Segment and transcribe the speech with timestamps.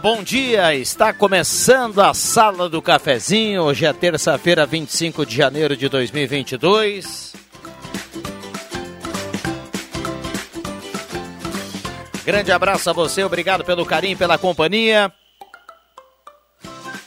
[0.00, 0.74] Bom dia.
[0.74, 3.62] Está começando a Sala do Cafezinho.
[3.62, 7.34] Hoje é terça-feira, 25 de janeiro de 2022.
[12.24, 15.12] Grande abraço a você, obrigado pelo carinho, pela companhia.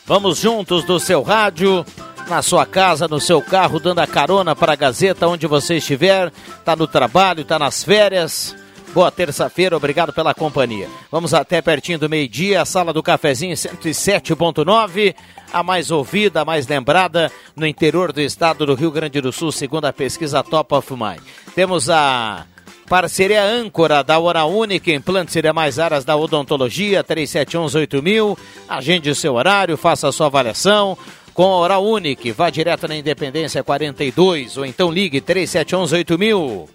[0.06, 1.84] Vamos juntos do seu rádio,
[2.28, 6.32] na sua casa, no seu carro, dando a carona para a Gazeta, onde você estiver.
[6.60, 8.56] Está no trabalho, está nas férias
[8.94, 10.88] Boa terça-feira, obrigado pela companhia.
[11.12, 15.16] Vamos até pertinho do meio-dia, a sala do cafezinho 107.9,
[15.52, 19.52] a mais ouvida, a mais lembrada no interior do estado do Rio Grande do Sul,
[19.52, 21.24] segundo a pesquisa Top of Mind.
[21.56, 22.46] Temos a
[22.88, 28.38] Parceria âncora da Hora Única, implantes e mais áreas da odontologia, 37118000.
[28.70, 30.96] Agende o seu horário, faça a sua avaliação.
[31.34, 36.68] Com a Hora Única, vá direto na Independência 42 ou então ligue 37118000.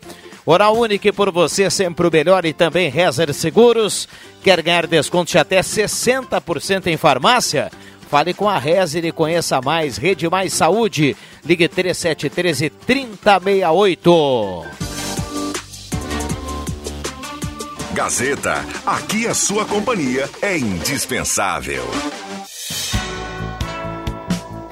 [0.50, 0.74] Oral
[1.14, 4.08] por você, sempre o melhor e também Rezer Seguros.
[4.42, 7.70] Quer ganhar desconto de até 60% em farmácia?
[8.10, 9.98] Fale com a Rezer e conheça mais.
[9.98, 11.14] Rede Mais Saúde.
[11.44, 14.64] Ligue 3713 3068.
[17.92, 21.84] Gazeta, aqui a sua companhia é indispensável.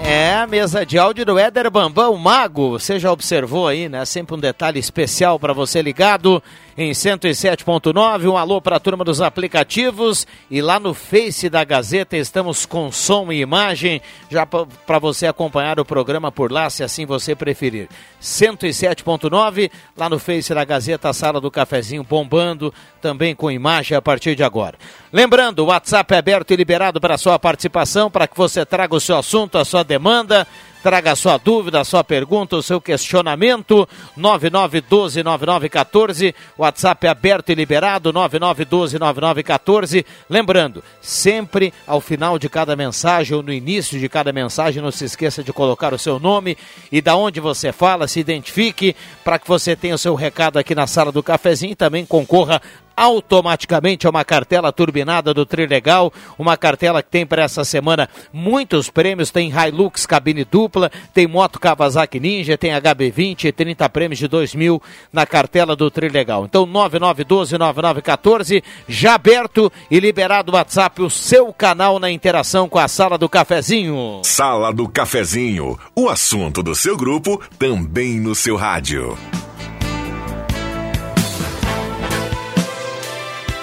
[0.09, 2.79] É a mesa de áudio do Éder Bambão Mago.
[2.79, 4.05] Você já observou aí, né?
[4.05, 6.41] Sempre um detalhe especial para você ligado
[6.77, 8.31] em 107.9.
[8.31, 10.27] Um alô para a turma dos aplicativos.
[10.51, 15.81] E lá no Face da Gazeta estamos com som e imagem, já para você acompanhar
[15.81, 17.89] o programa por lá, se assim você preferir.
[18.21, 24.03] 107.9, lá no Face da Gazeta, a sala do cafezinho bombando, também com imagem a
[24.03, 24.77] partir de agora.
[25.13, 29.01] Lembrando, o WhatsApp é aberto e liberado para sua participação, para que você traga o
[29.01, 30.47] seu assunto, a sua demanda
[30.87, 33.89] Traga a sua dúvida, a sua pergunta, o seu questionamento.
[34.17, 36.33] 99129914.
[36.57, 38.13] WhatsApp aberto e liberado.
[38.13, 40.07] 99129914.
[40.31, 45.07] Lembrando, sempre ao final de cada mensagem ou no início de cada mensagem, não se
[45.07, 46.57] esqueça de colocar o seu nome
[46.93, 48.95] e da onde você fala, se identifique
[49.25, 52.63] para que você tenha o seu recado aqui na sala do cafezinho e também concorra
[52.97, 58.89] automaticamente a uma cartela turbinada do Trilegal, uma cartela que tem para essa semana muitos
[58.89, 64.27] prêmios, tem Hilux cabine dupla, tem moto Kawasaki Ninja, tem HB20 e 30 prêmios de
[64.27, 64.81] 2 mil
[65.13, 66.45] na cartela do Trilegal.
[66.45, 72.89] Então 9912-9914, já aberto e liberado o WhatsApp, o seu canal na interação com a
[72.89, 74.21] Sala do Cafezinho.
[74.25, 79.17] Sala do Cafezinho, o assunto do seu grupo também no seu rádio.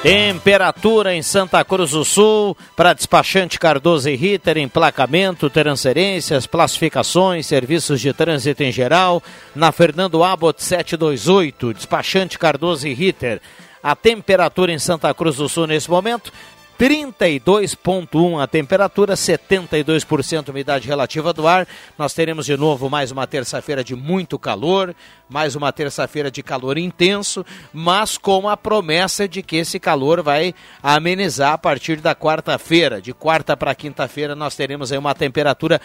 [0.04, 8.02] Temperatura em Santa Cruz do Sul para despachante Cardoso e Ritter, emplacamento, transferências, classificações, serviços
[8.02, 9.24] de trânsito em geral.
[9.56, 13.40] Na Fernando Abbott 728, despachante Cardoso e Ritter.
[13.82, 16.34] A temperatura em Santa Cruz do Sul nesse momento,
[16.80, 21.68] 32,1 a temperatura, 72% umidade relativa do ar.
[21.98, 24.96] Nós teremos de novo mais uma terça-feira de muito calor,
[25.30, 30.54] mais uma terça-feira de calor intenso, mas com a promessa de que esse calor vai
[30.82, 33.02] amenizar a partir da quarta-feira.
[33.02, 35.80] De quarta para quinta-feira nós teremos aí uma temperatura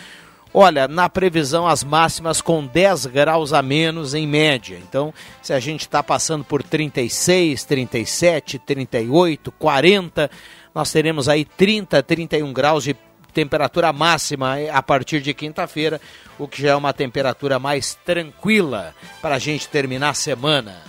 [0.52, 4.78] Olha, na previsão, as máximas com 10 graus a menos em média.
[4.82, 5.12] Então,
[5.42, 10.30] se a gente está passando por 36, 37, 38, 40,
[10.78, 12.94] nós teremos aí 30, 31 graus de
[13.34, 16.00] temperatura máxima a partir de quinta-feira,
[16.38, 20.80] o que já é uma temperatura mais tranquila para a gente terminar a semana.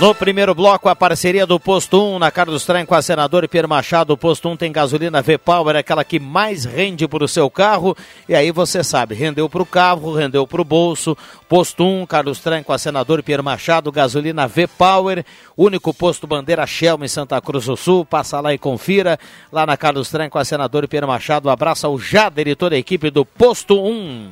[0.00, 3.66] No primeiro bloco, a parceria do Posto 1 na Carlos Trem com a senadora Pierre
[3.66, 4.12] Machado.
[4.12, 7.96] O Posto 1 tem gasolina V-Power, aquela que mais rende para o seu carro.
[8.28, 11.18] E aí você sabe, rendeu para o carro, rendeu para o bolso.
[11.48, 15.24] Posto 1, Carlos Trem com a senadora Pierre Machado, gasolina V-Power.
[15.56, 18.04] Único posto bandeira Shell em Santa Cruz do Sul.
[18.04, 19.18] Passa lá e confira.
[19.50, 21.50] Lá na Carlos Trem com a senadora Pierre Machado.
[21.50, 24.28] Abraça o já diretor da equipe do Posto 1.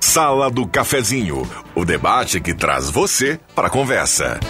[0.00, 4.40] Sala do Cafezinho, o debate que traz você para a conversa.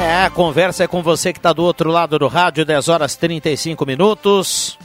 [0.00, 3.16] É, a conversa é com você que está do outro lado do rádio, 10 horas
[3.16, 4.78] 35 minutos.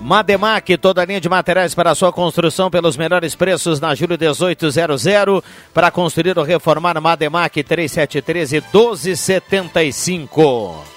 [0.00, 5.04] Mademac, toda a linha de materiais para sua construção pelos melhores preços na Júlio 1800.
[5.72, 10.92] Para construir ou reformar, Mademac 3713 1275.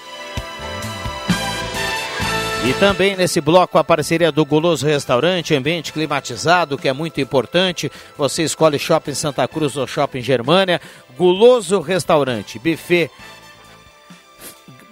[2.68, 7.92] E também nesse bloco a parceria do Guloso Restaurante, ambiente climatizado, que é muito importante.
[8.18, 10.80] Você escolhe Shopping Santa Cruz ou Shopping Germânia.
[11.16, 13.10] Guloso Restaurante, buffet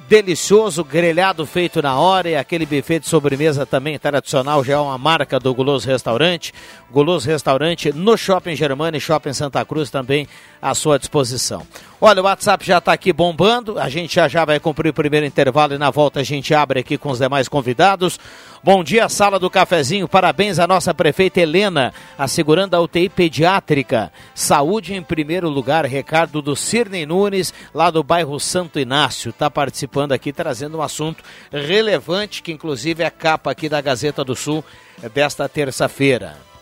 [0.08, 4.98] delicioso, grelhado feito na hora e aquele buffet de sobremesa também tradicional, já é uma
[4.98, 6.52] marca do Guloso Restaurante.
[6.90, 10.28] Guloso Restaurante no Shopping Germana e Shopping Santa Cruz também
[10.64, 11.66] à sua disposição.
[12.00, 15.26] Olha, o WhatsApp já está aqui bombando, a gente já já vai cumprir o primeiro
[15.26, 18.18] intervalo e na volta a gente abre aqui com os demais convidados.
[18.62, 20.08] Bom dia, sala do cafezinho.
[20.08, 24.10] Parabéns à nossa prefeita Helena, assegurando a UTI pediátrica.
[24.34, 25.84] Saúde em primeiro lugar.
[25.84, 29.28] Recado do Cirnei Nunes, lá do bairro Santo Inácio.
[29.28, 31.22] Está participando aqui, trazendo um assunto
[31.52, 34.64] relevante, que inclusive é a capa aqui da Gazeta do Sul
[35.12, 36.53] desta terça-feira.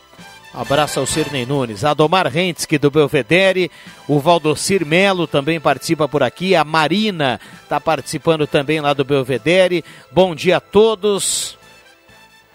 [0.54, 1.82] Abraço ao Cirnei Nunes.
[1.82, 3.70] Adomar Rentski do Belvedere.
[4.06, 6.54] O Valdocir Melo também participa por aqui.
[6.54, 9.82] A Marina está participando também lá do Belvedere.
[10.10, 11.56] Bom dia a todos.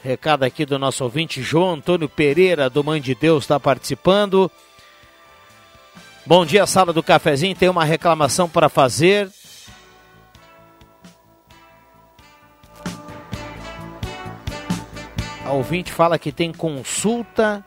[0.04, 4.52] Recado aqui do nosso ouvinte João Antônio Pereira do Mãe de Deus está participando.
[6.24, 7.56] Bom dia, sala do cafezinho.
[7.56, 9.28] Tem uma reclamação para fazer.
[15.44, 17.66] A ouvinte fala que tem consulta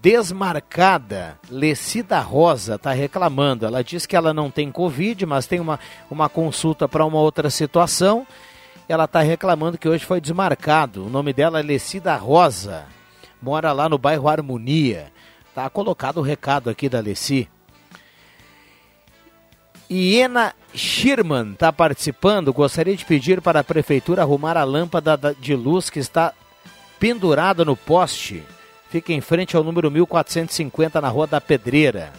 [0.00, 1.38] desmarcada.
[1.50, 3.66] Lecida Rosa está reclamando.
[3.66, 5.78] Ela diz que ela não tem Covid, mas tem uma,
[6.10, 8.26] uma consulta para uma outra situação
[8.92, 11.06] ela está reclamando que hoje foi desmarcado.
[11.06, 12.86] O nome dela é Lecida Rosa.
[13.40, 15.12] Mora lá no bairro Harmonia.
[15.54, 17.48] Tá colocado o recado aqui da Leci.
[19.88, 22.52] Iena Schirman está participando.
[22.52, 26.32] Gostaria de pedir para a prefeitura arrumar a lâmpada de luz que está
[26.98, 28.42] pendurada no poste.
[28.90, 32.12] Fica em frente ao número 1450 na Rua da Pedreira.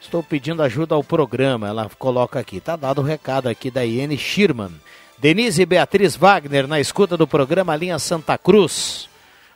[0.00, 1.68] Estou pedindo ajuda ao programa.
[1.68, 2.60] Ela coloca aqui.
[2.60, 4.72] Tá dado o recado aqui da Iene Schirman.
[5.18, 9.09] Denise e Beatriz Wagner na escuta do programa Linha Santa Cruz.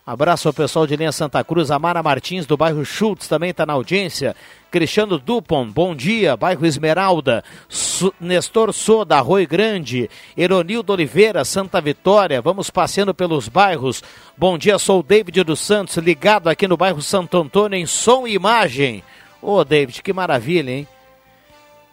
[0.06, 1.71] Abraço ao pessoal de Linha Santa Cruz.
[1.71, 4.37] Amara Martins, do bairro Schultz, também está na audiência.
[4.71, 6.37] Cristiano Dupont, bom dia.
[6.37, 7.43] Bairro Esmeralda.
[7.71, 10.11] Su Nestor Soda, Arroio Grande.
[10.37, 12.43] Eronildo Oliveira, Santa Vitória.
[12.43, 14.03] Vamos passeando pelos bairros.
[14.37, 18.27] Bom dia, sou o David dos Santos, ligado aqui no bairro Santo Antônio em som
[18.27, 19.03] e imagem.
[19.41, 20.89] Ô, oh, David, que maravilha, hein?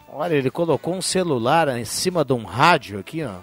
[0.10, 3.36] Olha, ele colocou um celular em cima de um rádio aqui, ó.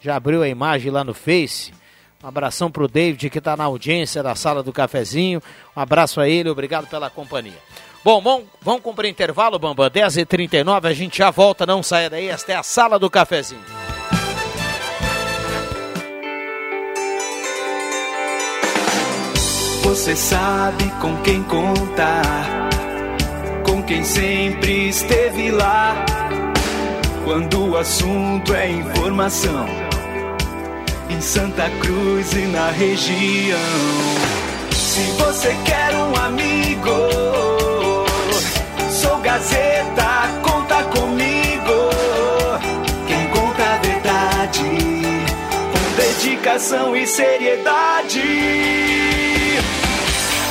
[0.00, 1.78] Já abriu a imagem lá no Face.
[2.22, 5.42] Um abração pro David que está na audiência da sala do cafezinho.
[5.76, 7.58] Um abraço a ele, obrigado pela companhia.
[8.04, 9.90] Bom, bom vamos cumprir intervalo, Bamba.
[9.90, 12.28] 10h39, a gente já volta, não saia daí.
[12.28, 13.60] Esta é a sala do cafezinho.
[19.82, 22.70] Você sabe com quem contar
[23.90, 26.04] quem sempre esteve lá.
[27.24, 29.66] Quando o assunto é informação,
[31.10, 33.58] em Santa Cruz e na região.
[34.72, 36.90] Se você quer um amigo,
[38.90, 41.90] sou Gazeta, conta comigo.
[43.06, 44.62] Quem conta a verdade,
[45.72, 48.22] com dedicação e seriedade.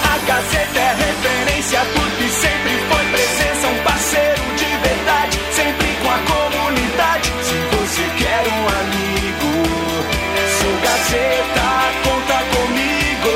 [0.03, 2.78] A Gazeta é referência porque sempre
[11.09, 11.69] Gazeta,
[12.03, 13.33] conta comigo.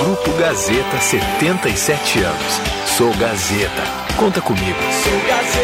[0.00, 2.60] Grupo Gazeta, 77 anos.
[2.84, 3.82] Sou Gazeta,
[4.16, 4.78] conta comigo.
[5.04, 5.63] Sou Gazeta,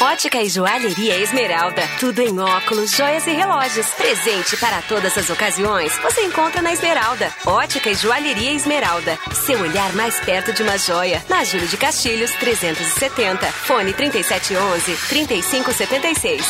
[0.00, 1.82] Ótica e Joalheria Esmeralda.
[1.98, 3.86] Tudo em óculos, joias e relógios.
[3.90, 5.92] Presente para todas as ocasiões.
[5.98, 7.32] Você encontra na Esmeralda.
[7.44, 9.18] Ótica e Joalheria Esmeralda.
[9.44, 11.24] Seu olhar mais perto de uma joia.
[11.28, 13.44] Na Júlio de Castilhos, 370.
[13.48, 16.46] Fone 3711 3576.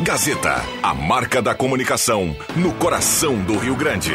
[0.00, 4.14] Gazeta, a marca da comunicação no coração do Rio Grande.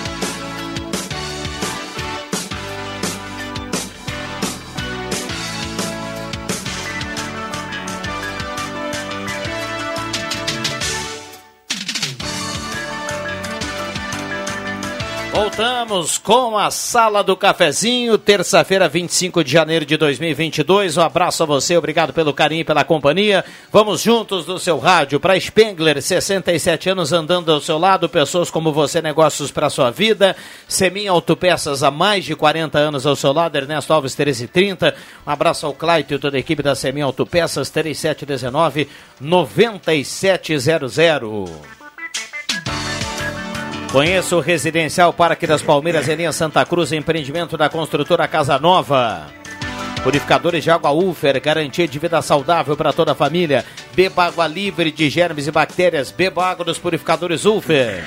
[15.51, 20.95] Voltamos com a Sala do Cafezinho, terça-feira, 25 de janeiro de 2022.
[20.95, 23.43] Um abraço a você, obrigado pelo carinho e pela companhia.
[23.69, 28.71] Vamos juntos no seu rádio para Spengler, 67 anos andando ao seu lado, pessoas como
[28.71, 30.37] você, negócios para sua vida.
[30.69, 34.95] Semin Autopeças há mais de 40 anos ao seu lado, Ernesto Alves 1330.
[35.27, 38.87] Um abraço ao Claito e toda a equipe da Semin Autopeças, 3719
[39.19, 41.80] 9700.
[43.91, 49.27] Conheça o Residencial Parque das Palmeiras em linha Santa Cruz, empreendimento da construtora Casa Nova.
[50.01, 53.65] Purificadores de água Ufer, garantia de vida saudável para toda a família.
[53.93, 56.09] Beba água livre de germes e bactérias.
[56.09, 58.05] Beba água dos purificadores Ufer.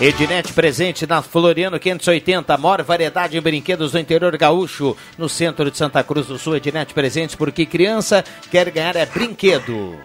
[0.00, 5.70] Ednet presente na Floriano 580, a maior variedade de brinquedos do interior gaúcho, no centro
[5.70, 6.56] de Santa Cruz do Sul.
[6.56, 9.96] Ednet presente porque criança quer ganhar é brinquedo.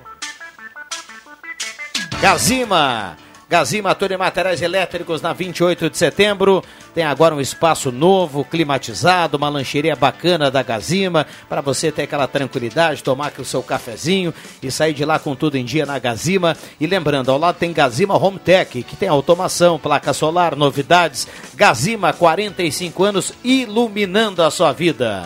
[2.22, 3.18] Gazima,
[3.50, 6.64] Gazima Tudo em Materiais Elétricos na 28 de setembro.
[6.96, 12.28] Tem agora um espaço novo, climatizado, uma lancheria bacana da Gazima, para você ter aquela
[12.28, 16.56] tranquilidade, tomar o seu cafezinho e sair de lá com tudo em dia na Gazima.
[16.80, 21.28] E lembrando, ao lado tem Gazima Home Tech, que tem automação, placa solar, novidades.
[21.56, 25.24] Gazima, 45 anos, iluminando a sua vida.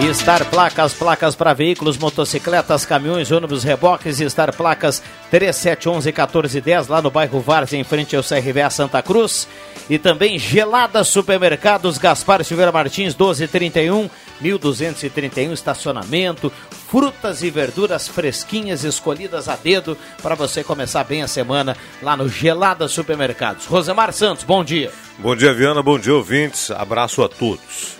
[0.00, 4.20] E Star Placas, placas para veículos, motocicletas, caminhões, ônibus, reboques.
[4.20, 9.48] E Star Placas 3711 1410, lá no bairro Várzea, em frente ao CRVA Santa Cruz.
[9.90, 14.08] E também Gelada Supermercados, Gaspar Silveira Martins 1231,
[14.40, 16.52] 1231, estacionamento.
[16.88, 22.28] Frutas e verduras fresquinhas, escolhidas a dedo, para você começar bem a semana lá no
[22.28, 23.66] Gelada Supermercados.
[23.66, 24.92] Rosemar Santos, bom dia.
[25.18, 25.82] Bom dia, Viana.
[25.82, 26.70] Bom dia, ouvintes.
[26.70, 27.97] Abraço a todos.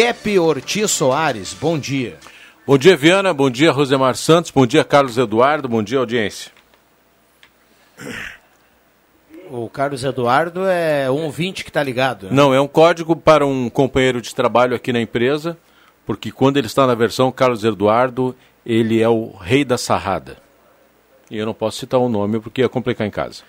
[0.00, 2.18] Pepe Ortiz Soares, bom dia.
[2.64, 3.34] Bom dia, Viana.
[3.34, 4.52] Bom dia, Rosemar Santos.
[4.52, 5.68] Bom dia, Carlos Eduardo.
[5.68, 6.52] Bom dia, audiência.
[9.50, 12.26] O Carlos Eduardo é um ouvinte que está ligado.
[12.26, 12.30] Né?
[12.30, 15.58] Não, é um código para um companheiro de trabalho aqui na empresa,
[16.06, 20.36] porque quando ele está na versão Carlos Eduardo, ele é o rei da sarrada.
[21.28, 23.42] E eu não posso citar o nome porque ia complicar em casa.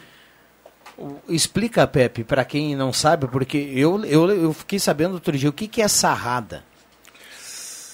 [1.27, 5.53] Explica, Pepe, para quem não sabe, porque eu, eu, eu fiquei sabendo outro dia o
[5.53, 6.63] que, que é sarrada.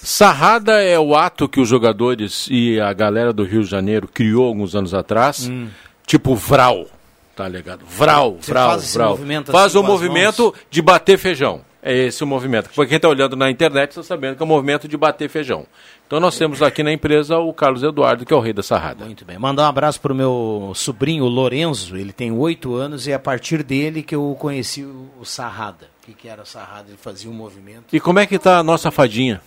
[0.01, 4.45] Sarrada é o ato que os jogadores e a galera do Rio de Janeiro criou
[4.45, 5.67] alguns anos atrás, hum.
[6.05, 6.85] tipo vral,
[7.35, 7.85] tá ligado?
[7.87, 9.09] Vral, Você vral, faz vral.
[9.11, 11.61] Movimento faz assim o movimento de bater feijão.
[11.81, 12.69] É esse o movimento.
[12.73, 15.67] Porque quem está olhando na internet está sabendo que é o movimento de bater feijão.
[16.07, 19.05] Então nós temos aqui na empresa o Carlos Eduardo, que é o rei da sarrada.
[19.05, 19.39] Muito bem.
[19.39, 23.19] Mandar um abraço para o meu sobrinho Lorenzo, ele tem oito anos e é a
[23.19, 25.89] partir dele que eu conheci o, sarrada.
[26.03, 26.89] O que, que era o sarrada?
[26.89, 27.85] Ele fazia um movimento.
[27.91, 29.41] E como é que está a nossa fadinha?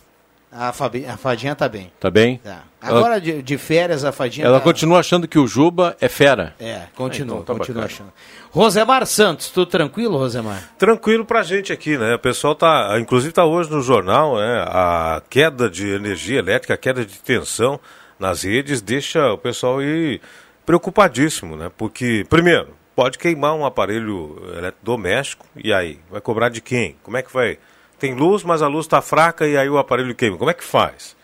[0.50, 1.92] A, Fabi, a fadinha tá bem.
[2.00, 2.38] Tá bem?
[2.38, 2.64] Tá.
[2.80, 4.64] Agora ela, de, de, férias a fadinha Ela tá...
[4.64, 6.54] continua achando que o Juba é fera.
[6.58, 8.10] É, continua, ah, então tá continua bacana.
[8.10, 8.12] achando.
[8.50, 10.70] Rosemar Santos, tudo tranquilo, Rosemar?
[10.78, 12.14] Tranquilo pra gente aqui, né?
[12.14, 14.64] O pessoal tá, inclusive tá hoje no jornal, né?
[14.68, 17.78] A queda de energia elétrica, a queda de tensão
[18.18, 20.20] nas redes deixa o pessoal aí
[20.64, 21.70] preocupadíssimo, né?
[21.76, 25.98] Porque, primeiro, pode queimar um aparelho eletrodoméstico e aí?
[26.10, 26.96] Vai cobrar de quem?
[27.02, 27.58] Como é que vai?
[27.98, 30.36] Tem luz, mas a luz está fraca e aí o aparelho queima.
[30.36, 31.16] Como é que faz?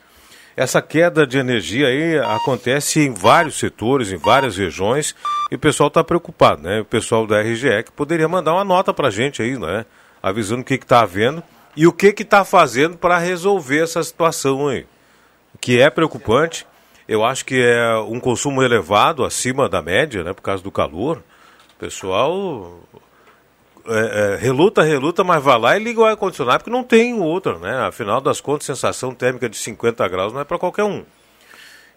[0.56, 5.14] Essa queda de energia aí acontece em vários setores, em várias regiões,
[5.50, 6.80] e o pessoal está preocupado, né?
[6.80, 9.84] O pessoal da RGE que poderia mandar uma nota para a gente aí, né?
[10.22, 11.42] Avisando o que está havendo
[11.76, 14.86] e o que está fazendo para resolver essa situação aí.
[15.60, 16.64] Que é preocupante,
[17.08, 20.32] eu acho que é um consumo elevado, acima da média, né?
[20.32, 21.22] Por causa do calor.
[21.76, 22.80] O pessoal
[23.86, 27.58] é, é, reluta, reluta, mas vai lá e liga o ar-condicionado, porque não tem outro,
[27.58, 27.86] né?
[27.86, 31.04] Afinal das contas, sensação térmica de 50 graus não é para qualquer um.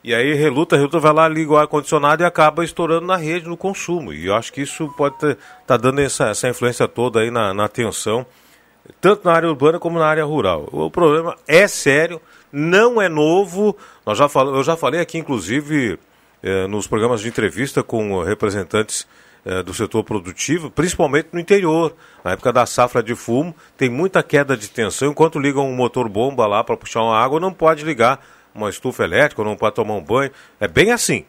[0.03, 3.57] E aí reluta, reluta, vai lá, liga o ar-condicionado e acaba estourando na rede, no
[3.57, 4.13] consumo.
[4.13, 7.53] E eu acho que isso pode estar tá dando essa, essa influência toda aí na,
[7.53, 8.25] na tensão,
[9.01, 10.67] tanto na área urbana como na área rural.
[10.71, 13.75] O problema é sério, não é novo.
[14.05, 15.97] Nós já eu já falei aqui, inclusive,
[16.43, 19.07] eh, nos programas de entrevista com representantes
[19.47, 21.95] é, do setor produtivo, principalmente no interior.
[22.21, 25.09] Na época da safra de fumo, tem muita queda de tensão.
[25.09, 28.19] Enquanto ligam um motor bomba lá para puxar uma água, não pode ligar
[28.53, 30.31] uma estufa elétrica, não pode tomar um banho.
[30.59, 31.23] É bem assim.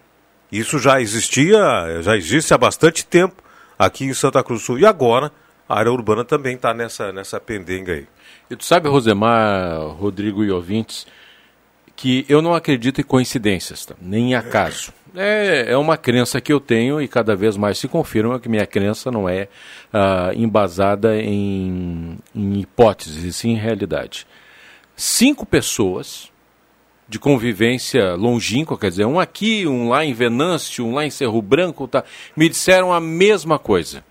[0.50, 3.40] Isso já existia, já existe há bastante tempo
[3.78, 4.78] aqui em Santa Cruz do Sul.
[4.80, 5.30] E agora
[5.68, 8.08] a área urbana também está nessa, nessa pendenga aí.
[8.50, 11.06] E tu sabe, Rosemar, Rodrigo e ouvintes,
[11.98, 13.96] que eu não acredito em coincidências, tá?
[14.00, 14.92] nem em acaso.
[15.16, 18.66] É, é uma crença que eu tenho e cada vez mais se confirma que minha
[18.66, 19.48] crença não é
[19.92, 24.28] uh, embasada em, em hipóteses, e sim em realidade.
[24.94, 26.30] Cinco pessoas
[27.08, 31.42] de convivência longínqua, quer dizer, um aqui, um lá em Venâncio, um lá em Cerro
[31.42, 32.04] Branco, tá,
[32.36, 34.04] me disseram a mesma coisa.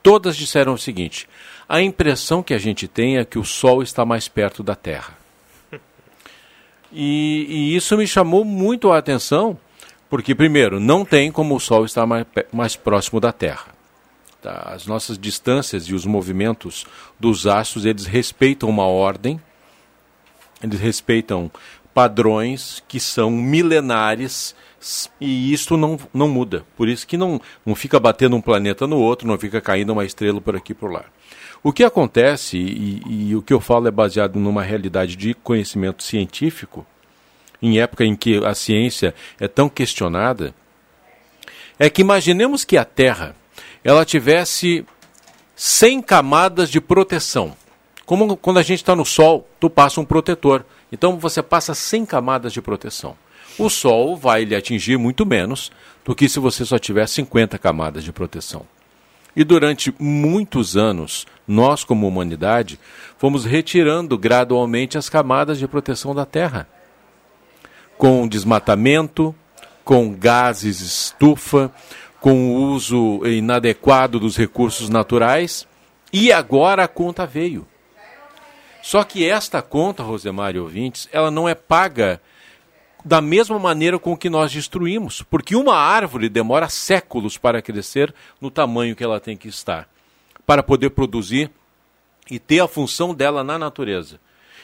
[0.00, 1.28] Todas disseram o seguinte:
[1.68, 5.19] a impressão que a gente tem é que o Sol está mais perto da Terra.
[6.92, 9.58] E, e isso me chamou muito a atenção
[10.08, 13.68] porque, primeiro, não tem como o Sol estar mais, mais próximo da Terra.
[14.42, 14.72] Tá?
[14.74, 16.84] As nossas distâncias e os movimentos
[17.18, 19.40] dos astros, eles respeitam uma ordem,
[20.62, 21.50] eles respeitam
[21.94, 24.54] padrões que são milenares
[25.20, 26.64] e isso não, não muda.
[26.76, 30.04] Por isso que não, não fica batendo um planeta no outro, não fica caindo uma
[30.04, 31.04] estrela por aqui por lá.
[31.62, 36.02] O que acontece, e, e o que eu falo é baseado numa realidade de conhecimento
[36.02, 36.86] científico,
[37.60, 40.54] em época em que a ciência é tão questionada,
[41.78, 43.36] é que imaginemos que a Terra
[43.84, 44.86] ela tivesse
[45.54, 47.54] 100 camadas de proteção.
[48.06, 50.64] Como quando a gente está no Sol, tu passa um protetor.
[50.90, 53.16] Então você passa 100 camadas de proteção.
[53.58, 55.70] O Sol vai lhe atingir muito menos
[56.04, 58.66] do que se você só tiver 50 camadas de proteção.
[59.34, 62.78] E durante muitos anos, nós, como humanidade,
[63.18, 66.66] fomos retirando gradualmente as camadas de proteção da Terra
[68.00, 69.34] com desmatamento,
[69.84, 71.70] com gases estufa,
[72.18, 75.68] com o uso inadequado dos recursos naturais,
[76.10, 77.68] e agora a conta veio.
[78.82, 82.22] Só que esta conta, Rosemar e ouvintes, ela não é paga
[83.04, 88.50] da mesma maneira com que nós destruímos, porque uma árvore demora séculos para crescer no
[88.50, 89.86] tamanho que ela tem que estar,
[90.50, 91.48] para poder produzir
[92.28, 94.18] e ter a função dela na natureza.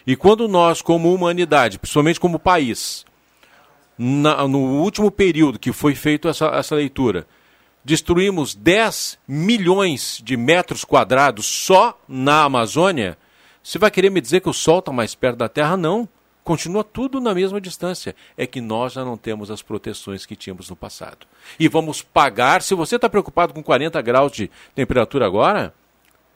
[0.05, 3.07] E quando nós, como humanidade, principalmente como país,
[3.97, 7.25] na, no último período que foi feita essa, essa leitura,
[7.85, 13.17] destruímos 10 milhões de metros quadrados só na Amazônia,
[13.63, 15.77] você vai querer me dizer que o Sol está mais perto da Terra?
[15.77, 16.09] Não.
[16.47, 18.15] Continua tudo na mesma distância.
[18.37, 21.27] É que nós já não temos as proteções que tínhamos no passado.
[21.59, 22.63] E vamos pagar.
[22.63, 25.75] Se você está preocupado com 40 graus de temperatura agora,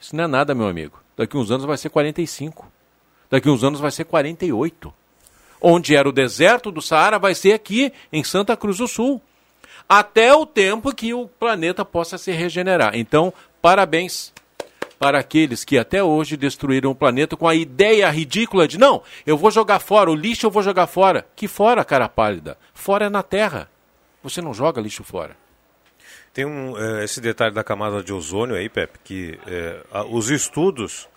[0.01, 1.01] isso não é nada, meu amigo.
[1.17, 2.67] Daqui uns anos vai ser 45.
[3.31, 4.93] Daqui uns anos vai ser 48
[5.61, 9.23] onde era o deserto do Saara, vai ser aqui em Santa Cruz do Sul.
[9.89, 12.97] Até o tempo que o planeta possa se regenerar.
[12.97, 14.33] Então, parabéns
[15.01, 19.35] para aqueles que até hoje destruíram o planeta com a ideia ridícula de não, eu
[19.35, 21.27] vou jogar fora, o lixo eu vou jogar fora.
[21.35, 22.59] Que fora, cara pálida?
[22.75, 23.71] Fora é na Terra.
[24.23, 25.35] Você não joga lixo fora.
[26.35, 31.09] Tem um, é, esse detalhe da camada de ozônio aí, Pepe, que é, os estudos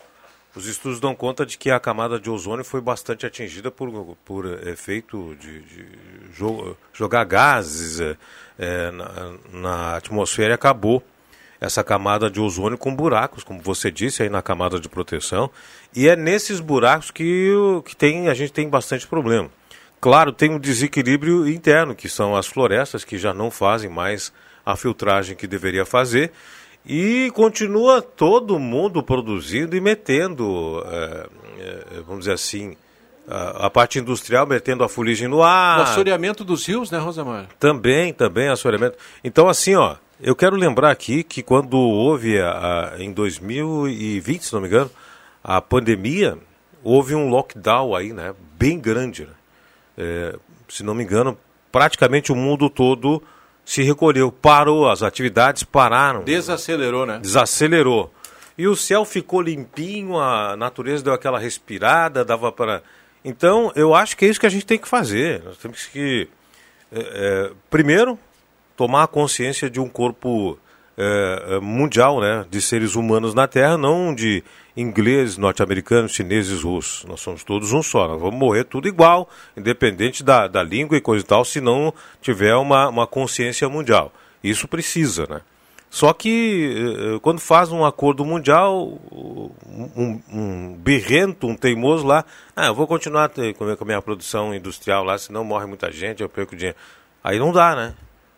[0.55, 4.45] os estudos dão conta de que a camada de ozônio foi bastante atingida por, por
[4.67, 5.85] efeito de, de
[6.93, 8.17] jogar gases é,
[8.59, 11.03] é, na, na, atmosfera e acabou
[11.63, 15.49] essa camada de ozônio com buracos, como você disse aí na camada de proteção.
[15.95, 17.53] E é nesses buracos que,
[17.85, 19.49] que tem, a gente tem bastante problema.
[20.01, 24.33] Claro, tem um desequilíbrio interno, que são as florestas que já não fazem mais
[24.65, 26.33] a filtragem que deveria fazer
[26.85, 31.27] e continua todo mundo produzindo e metendo, é,
[31.59, 32.75] é, vamos dizer assim,
[33.25, 35.79] a, a parte industrial metendo a fuligem no ar.
[35.79, 37.47] O assoreamento dos rios, né, Rosamar?
[37.57, 38.97] Também, também assoreamento.
[39.23, 44.53] Então, assim, ó, eu quero lembrar aqui que quando houve, a, a, em 2020, se
[44.53, 44.89] não me engano,
[45.43, 46.37] a pandemia,
[46.83, 49.25] houve um lockdown aí, né, bem grande.
[49.25, 49.33] Né?
[49.97, 50.35] É,
[50.69, 51.37] se não me engano,
[51.71, 53.21] praticamente o mundo todo
[53.65, 56.23] se recolheu, parou, as atividades pararam.
[56.23, 57.19] Desacelerou, né?
[57.19, 58.13] Desacelerou.
[58.57, 62.83] E o céu ficou limpinho, a natureza deu aquela respirada, dava para.
[63.25, 65.41] Então, eu acho que é isso que a gente tem que fazer.
[65.43, 66.27] Nós temos que,
[66.91, 68.19] é, é, primeiro,
[68.75, 70.57] tomar consciência de um corpo
[70.97, 74.43] é, mundial, né, de seres humanos na Terra, não de
[74.75, 77.05] ingleses, norte-americanos, chineses, russos.
[77.05, 78.07] Nós somos todos um só.
[78.07, 81.93] Nós vamos morrer tudo igual, independente da, da língua e coisa e tal, se não
[82.21, 84.11] tiver uma, uma consciência mundial.
[84.43, 85.41] Isso precisa, né?
[85.89, 92.65] Só que eh, quando faz um acordo mundial, um, um berrento, um teimoso lá, ah,
[92.65, 96.55] eu vou continuar com a minha produção industrial lá, senão morre muita gente, eu perco
[96.55, 96.75] dinheiro.
[97.23, 97.93] Aí não dá, né?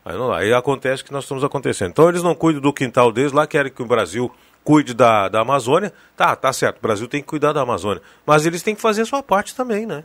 [0.06, 0.32] Aí não.
[0.32, 1.90] Aí acontece o que nós estamos acontecendo.
[1.90, 4.32] Então eles não cuidam do quintal deles lá, querem que o Brasil
[4.64, 5.92] cuide da, da Amazônia.
[6.16, 8.02] Tá, tá certo, o Brasil tem que cuidar da Amazônia.
[8.26, 10.04] Mas eles têm que fazer a sua parte também, né?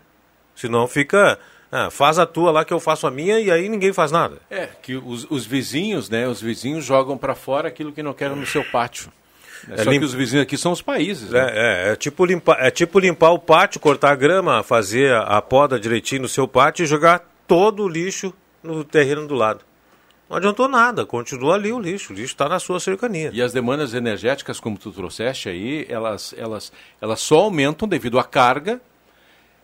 [0.56, 1.38] Senão fica
[1.70, 4.38] ah, faz a tua lá que eu faço a minha e aí ninguém faz nada.
[4.50, 6.26] É, que os, os vizinhos, né?
[6.26, 9.12] Os vizinhos jogam para fora aquilo que não querem no seu pátio.
[9.70, 10.00] É, Só limpa...
[10.00, 11.30] que os vizinhos aqui são os países.
[11.30, 11.38] Né?
[11.38, 15.38] É, é, é, tipo limpar, é tipo limpar o pátio, cortar a grama, fazer a,
[15.38, 19.69] a poda direitinho no seu pátio e jogar todo o lixo no terreno do lado.
[20.30, 23.32] Não adiantou nada, continua ali o lixo, o lixo está na sua cercania.
[23.34, 28.22] E as demandas energéticas, como tu trouxeste aí, elas, elas, elas só aumentam devido à
[28.22, 28.80] carga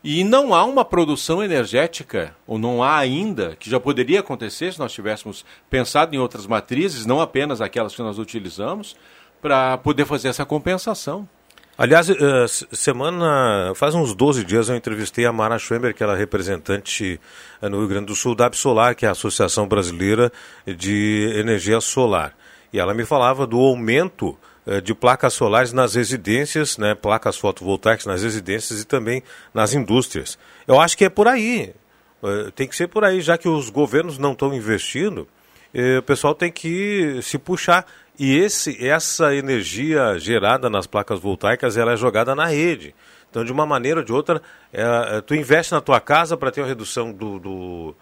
[0.02, 4.80] e não há uma produção energética, ou não há ainda, que já poderia acontecer se
[4.80, 8.96] nós tivéssemos pensado em outras matrizes, não apenas aquelas que nós utilizamos,
[9.40, 11.28] para poder fazer essa compensação.
[11.78, 12.14] Aliás, uh,
[12.74, 17.20] semana, faz uns 12 dias eu entrevistei a Mara Schwember, que ela é representante
[17.60, 20.32] uh, no Rio Grande do Sul da Absolar, que é a Associação Brasileira
[20.66, 22.34] de Energia Solar.
[22.72, 24.36] E ela me falava do aumento
[24.66, 29.22] eh, de placas solares nas residências, né, placas fotovoltaicas nas residências e também
[29.54, 30.36] nas indústrias.
[30.66, 31.72] Eu acho que é por aí.
[32.22, 35.28] Eh, tem que ser por aí, já que os governos não estão investindo,
[35.72, 37.86] eh, o pessoal tem que se puxar.
[38.18, 42.94] E esse, essa energia gerada nas placas voltaicas ela é jogada na rede.
[43.28, 44.40] Então, de uma maneira ou de outra,
[44.72, 47.94] é, tu investe na tua casa para ter uma redução do, do,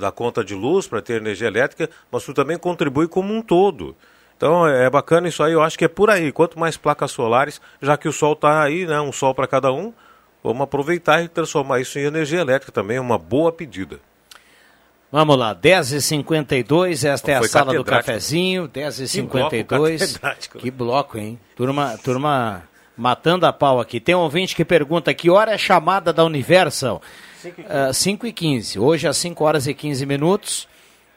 [0.00, 3.94] da conta de luz, para ter energia elétrica, mas tu também contribui como um todo.
[4.36, 6.32] Então é bacana isso aí, eu acho que é por aí.
[6.32, 9.72] Quanto mais placas solares, já que o sol está aí, né, um sol para cada
[9.72, 9.92] um,
[10.42, 14.00] vamos aproveitar e transformar isso em energia elétrica também, é uma boa pedida.
[15.12, 20.18] Vamos lá, 10h52, esta é a sala do cafezinho, 10h52.
[20.48, 21.38] Que, que bloco, hein?
[21.54, 22.62] Turma, turma
[22.96, 24.00] matando a pau aqui.
[24.00, 27.02] Tem um ouvinte que pergunta que hora é chamada da Universal?
[27.92, 28.78] 5 e 15.
[28.78, 30.66] Uh, Hoje às 5 horas e 15 minutos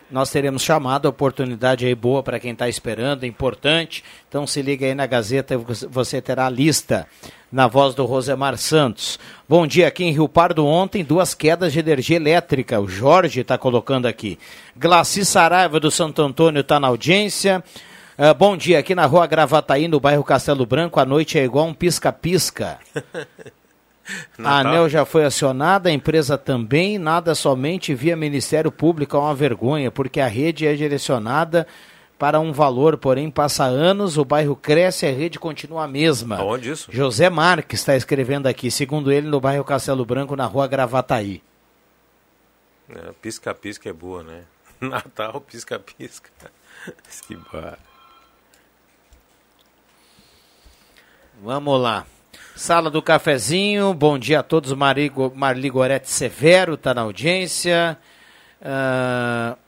[0.10, 4.04] nós teremos chamado, oportunidade aí boa para quem está esperando, importante.
[4.30, 7.08] Então se liga aí na Gazeta, você terá a lista
[7.56, 9.18] na voz do Rosemar Santos.
[9.48, 12.82] Bom dia aqui em Rio Pardo ontem, duas quedas de energia elétrica.
[12.82, 14.38] O Jorge está colocando aqui.
[14.76, 17.64] Glaci Saraiva do Santo Antônio está na audiência.
[18.20, 21.00] Uh, bom dia aqui na rua Gravataí, no bairro Castelo Branco.
[21.00, 22.78] A noite é igual um pisca-pisca.
[24.44, 29.34] A ANEL já foi acionada, a empresa também, nada somente via Ministério Público, é uma
[29.34, 31.66] vergonha, porque a rede é direcionada
[32.18, 36.42] para um valor, porém passa anos, o bairro cresce e a rede continua a mesma.
[36.42, 36.92] Onde isso?
[36.92, 41.42] José Marques está escrevendo aqui, segundo ele, no bairro Castelo Branco, na rua Gravataí.
[43.22, 44.44] Pisca-pisca é, é boa, né?
[44.80, 46.30] Natal, pisca-pisca.
[47.28, 47.80] que bar.
[51.42, 52.06] Vamos lá.
[52.56, 54.72] Sala do Cafezinho, bom dia a todos.
[54.72, 57.98] Marigo, Marli Gorete Severo está na audiência.
[58.62, 59.65] Uh...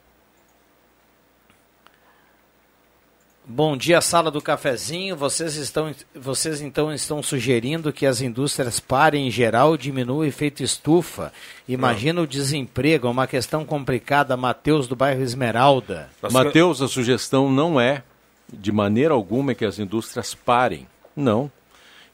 [3.49, 5.15] Bom dia, Sala do Cafezinho.
[5.15, 10.61] Vocês, estão, vocês então estão sugerindo que as indústrias parem em geral, diminuam o efeito
[10.61, 11.31] estufa.
[11.65, 12.23] Imagina Não.
[12.23, 14.35] o desemprego, é uma questão complicada.
[14.35, 16.09] Matheus do bairro Esmeralda.
[16.29, 18.03] Matheus, a sugestão não é,
[18.51, 20.85] de maneira alguma, que as indústrias parem.
[21.15, 21.49] Não.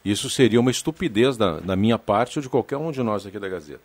[0.06, 3.40] Isso seria uma estupidez da, da minha parte ou de qualquer um de nós aqui
[3.40, 3.82] da Gazeta.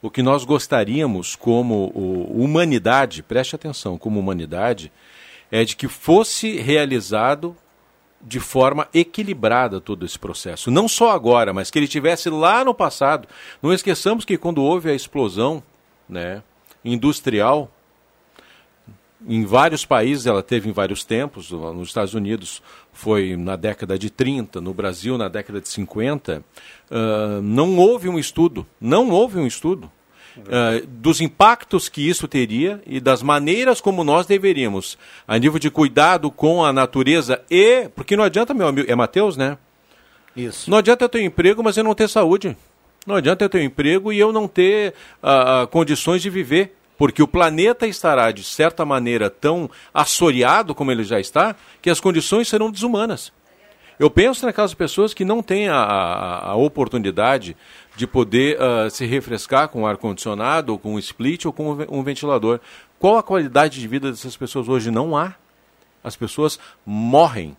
[0.00, 4.90] O que nós gostaríamos como o, humanidade, preste atenção, como humanidade,
[5.50, 7.56] é de que fosse realizado
[8.20, 10.70] de forma equilibrada todo esse processo.
[10.70, 13.28] Não só agora, mas que ele tivesse lá no passado.
[13.62, 15.62] Não esqueçamos que quando houve a explosão
[16.08, 16.42] né,
[16.84, 17.70] industrial
[19.26, 24.10] Em vários países ela teve em vários tempos, nos Estados Unidos foi na década de
[24.10, 26.44] 30, no Brasil na década de 50.
[26.90, 29.90] Uh, não houve um estudo, não houve um estudo
[30.38, 35.70] uh, dos impactos que isso teria e das maneiras como nós deveríamos, a nível de
[35.70, 37.88] cuidado com a natureza e.
[37.94, 38.90] Porque não adianta, meu amigo.
[38.90, 39.58] É Matheus, né?
[40.36, 40.70] Isso.
[40.70, 42.56] Não adianta eu ter emprego, mas eu não ter saúde.
[43.06, 46.76] Não adianta eu ter um emprego e eu não ter uh, condições de viver.
[46.98, 52.00] Porque o planeta estará, de certa maneira, tão assoreado como ele já está, que as
[52.00, 53.32] condições serão desumanas.
[53.98, 57.56] Eu penso naquelas pessoas que não têm a, a, a oportunidade
[57.96, 62.60] de poder uh, se refrescar com ar-condicionado, ou com um split, ou com um ventilador.
[62.98, 64.90] Qual a qualidade de vida dessas pessoas hoje?
[64.90, 65.34] Não há.
[66.04, 67.56] As pessoas morrem.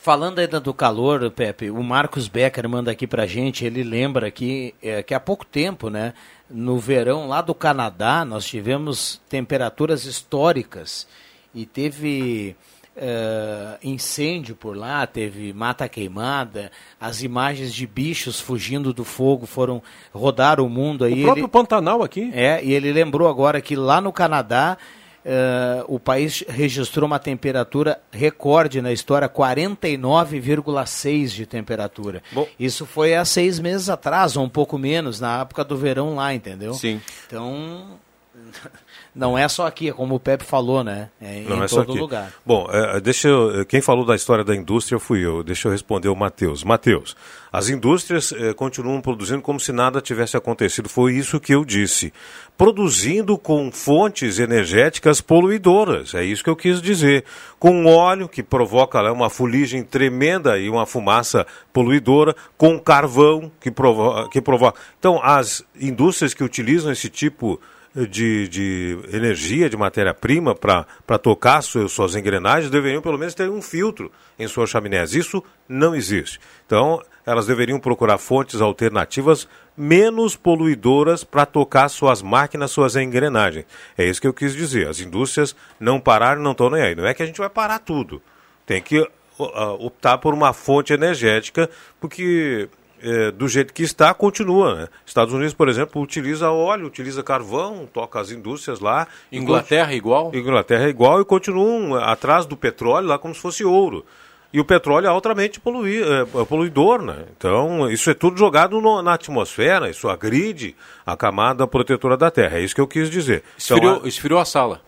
[0.00, 4.74] Falando ainda do calor, Pepe, o Marcos Becker manda aqui pra gente, ele lembra que,
[4.82, 6.14] é, que há pouco tempo, né,
[6.48, 11.06] no verão lá do Canadá, nós tivemos temperaturas históricas
[11.54, 12.56] e teve
[12.98, 19.82] uh, incêndio por lá, teve mata queimada, as imagens de bichos fugindo do fogo foram
[20.12, 21.20] rodar o mundo aí.
[21.20, 22.30] O próprio ele, Pantanal aqui.
[22.34, 24.76] É, e ele lembrou agora que lá no Canadá
[25.28, 32.22] Uh, o país registrou uma temperatura recorde na história, 49,6 de temperatura.
[32.32, 32.48] Bom.
[32.58, 36.32] Isso foi há seis meses atrás, ou um pouco menos, na época do verão lá,
[36.32, 36.72] entendeu?
[36.72, 37.02] Sim.
[37.26, 37.98] Então,
[39.18, 41.10] não é só aqui, é como o Pepe falou, né?
[41.20, 41.98] É não em é todo só aqui.
[41.98, 42.32] lugar.
[42.46, 45.42] Bom, é, deixa eu, quem falou da história da indústria fui eu.
[45.42, 46.62] Deixa eu responder o Matheus.
[46.62, 47.16] Matheus,
[47.52, 50.88] as indústrias é, continuam produzindo como se nada tivesse acontecido.
[50.88, 52.12] Foi isso que eu disse.
[52.56, 56.14] Produzindo com fontes energéticas poluidoras.
[56.14, 57.24] É isso que eu quis dizer.
[57.58, 63.70] Com óleo que provoca né, uma fuligem tremenda e uma fumaça poluidora, com carvão que,
[63.70, 64.78] provo que provoca.
[64.96, 71.62] Então, as indústrias que utilizam esse tipo de de, de energia, de matéria-prima para tocar
[71.62, 75.14] suas, suas engrenagens, deveriam pelo menos ter um filtro em suas chaminés.
[75.14, 76.38] Isso não existe.
[76.66, 83.66] Então, elas deveriam procurar fontes alternativas menos poluidoras para tocar suas máquinas, suas engrenagens.
[83.96, 84.88] É isso que eu quis dizer.
[84.88, 86.94] As indústrias não pararam, não estão nem aí.
[86.94, 88.22] Não é que a gente vai parar tudo.
[88.64, 89.08] Tem que uh,
[89.78, 91.68] optar por uma fonte energética,
[92.00, 92.68] porque
[93.02, 94.74] é, do jeito que está, continua.
[94.74, 94.88] Né?
[95.04, 99.06] Estados Unidos, por exemplo, utiliza óleo, utiliza carvão, toca as indústrias lá.
[99.30, 100.30] Inglaterra igual?
[100.34, 104.04] Inglaterra é igual e continuam atrás do petróleo lá como se fosse ouro.
[104.50, 107.26] E o petróleo é altamente polui, é, é, poluidor, né?
[107.36, 112.58] Então, isso é tudo jogado no, na atmosfera, isso agride a camada protetora da Terra.
[112.58, 113.42] É isso que eu quis dizer.
[113.58, 114.08] Esfriou, então, a...
[114.08, 114.80] esfriou a sala.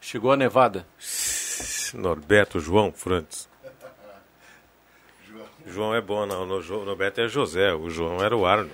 [0.00, 0.86] Chegou a nevada.
[1.94, 3.48] Norberto João Frantes.
[5.66, 6.46] João é bom, não.
[6.46, 8.70] No Norberto é José, o João era o Arno.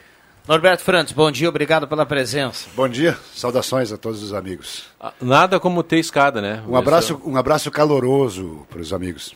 [0.46, 2.68] Norberto Frantes, bom dia, obrigado pela presença.
[2.74, 4.87] Bom dia, saudações a todos os amigos.
[5.00, 6.62] Ah, nada como ter escada, né?
[6.66, 9.33] Um abraço, um abraço caloroso para os amigos.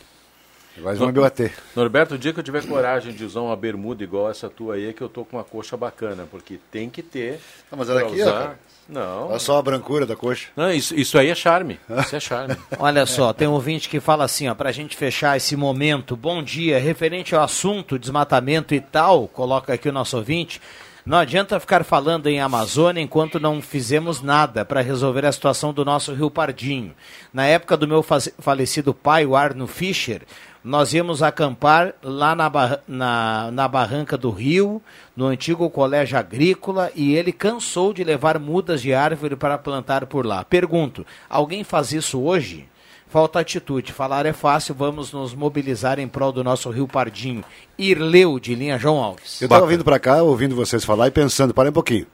[0.79, 1.53] Mais um bater.
[1.75, 4.89] Norberto, o dia que eu tiver coragem de usar uma bermuda igual essa tua aí,
[4.89, 7.39] é que eu tô com uma coxa bacana, porque tem que ter.
[7.71, 8.59] Não, mas olha aqui, usar...
[8.89, 9.29] Não.
[9.29, 10.47] Olha só a brancura da coxa.
[10.55, 11.79] Não, isso, isso aí é charme.
[11.99, 12.55] Isso é charme.
[12.79, 16.15] Olha só, tem um ouvinte que fala assim, ó, pra gente fechar esse momento.
[16.15, 20.61] Bom dia, referente ao assunto desmatamento e tal, coloca aqui o nosso ouvinte.
[21.07, 25.85] Não adianta ficar falando em Amazônia enquanto não fizemos nada para resolver a situação do
[25.85, 26.93] nosso Rio Pardinho.
[27.33, 30.23] Na época do meu falecido pai, o Arno Fischer,
[30.63, 32.51] nós íamos acampar lá na,
[32.87, 34.81] na, na barranca do rio,
[35.15, 40.25] no antigo colégio agrícola, e ele cansou de levar mudas de árvore para plantar por
[40.25, 40.43] lá.
[40.43, 42.67] Pergunto: alguém faz isso hoje?
[43.09, 43.93] Falta atitude.
[43.93, 47.43] Falar é fácil, vamos nos mobilizar em prol do nosso Rio Pardinho.
[47.77, 49.41] Irleu, de linha João Alves.
[49.41, 52.05] Eu estava vindo para cá, ouvindo vocês falar e pensando, parem um pouquinho.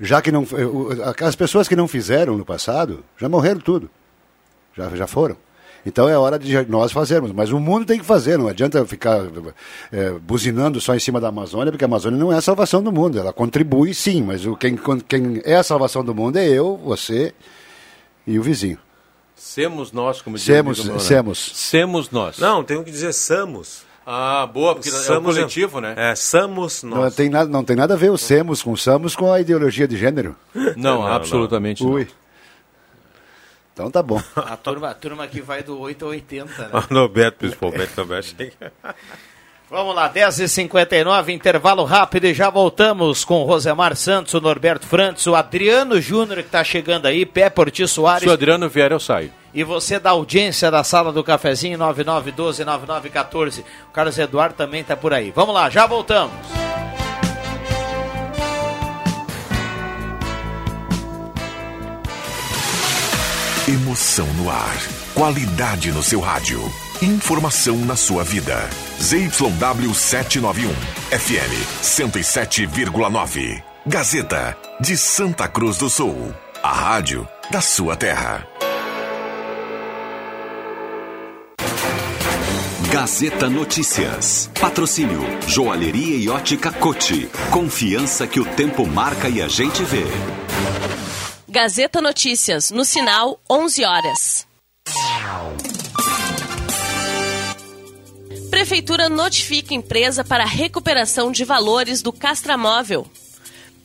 [0.00, 0.46] Já que não.
[1.22, 3.90] As pessoas que não fizeram no passado já morreram tudo.
[4.74, 5.36] Já, já foram.
[5.84, 7.32] Então é hora de nós fazermos.
[7.32, 9.20] Mas o mundo tem que fazer, não adianta ficar
[9.90, 12.92] é, buzinando só em cima da Amazônia, porque a Amazônia não é a salvação do
[12.92, 13.18] mundo.
[13.18, 14.76] Ela contribui sim, mas o, quem,
[15.08, 17.34] quem é a salvação do mundo é eu, você
[18.26, 18.78] e o vizinho.
[19.34, 21.52] Semos nós, como diz Semos, semos.
[21.54, 22.38] Semos nós.
[22.38, 23.82] Não, tem que dizer samos.
[24.06, 25.94] Ah, boa, porque Samos é um coletivo, né?
[25.96, 26.98] É, Samos nós.
[26.98, 29.86] Não tem, nada, não tem nada a ver o Semos com Samos com a ideologia
[29.86, 30.34] de gênero.
[30.54, 31.92] Não, não absolutamente não.
[31.92, 32.08] Ui.
[33.72, 34.22] Então tá bom.
[34.36, 36.68] A turma, a turma que vai do 8 ao 80, né?
[36.90, 38.52] O Norberto, principalmente, também achei.
[39.70, 45.26] Vamos lá, 10h59, intervalo rápido e já voltamos com o Rosemar Santos, o Norberto Frantes,
[45.26, 48.22] o Adriano Júnior que está chegando aí, Pé Porti Soares.
[48.22, 49.32] Se o Adriano vier, eu saio.
[49.54, 53.64] E você da audiência da sala do cafezinho 9912-9914.
[53.88, 55.30] O Carlos Eduardo também está por aí.
[55.30, 56.32] Vamos lá, já voltamos.
[63.68, 64.76] Emoção no ar.
[65.14, 66.60] Qualidade no seu rádio.
[67.00, 68.68] Informação na sua vida.
[69.00, 70.68] ZYW 791.
[71.16, 73.62] FM 107,9.
[73.86, 76.34] Gazeta de Santa Cruz do Sul.
[76.60, 78.44] A rádio da sua terra.
[82.90, 84.50] Gazeta Notícias.
[84.60, 87.30] Patrocínio Joalheria e Ótica Cote.
[87.52, 90.06] Confiança que o tempo marca e a gente vê.
[91.54, 94.46] Gazeta Notícias, no sinal 11 horas.
[98.48, 103.06] Prefeitura notifica empresa para recuperação de valores do castramóvel.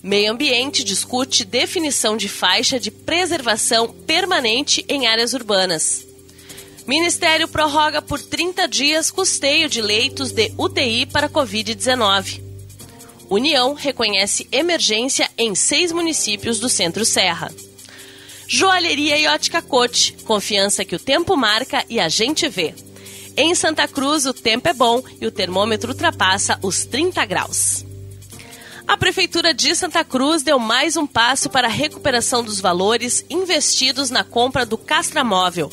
[0.02, 6.08] Meio Ambiente discute definição de faixa de preservação permanente em áreas urbanas.
[6.88, 12.47] Ministério prorroga por 30 dias custeio de leitos de UTI para Covid-19.
[13.30, 17.52] União reconhece emergência em seis municípios do Centro-Serra.
[18.48, 22.74] Joalheria e Ótica Cote, confiança que o tempo marca e a gente vê.
[23.36, 27.86] Em Santa Cruz, o tempo é bom e o termômetro ultrapassa os 30 graus.
[28.88, 34.10] A Prefeitura de Santa Cruz deu mais um passo para a recuperação dos valores investidos
[34.10, 35.70] na compra do Castramóvel.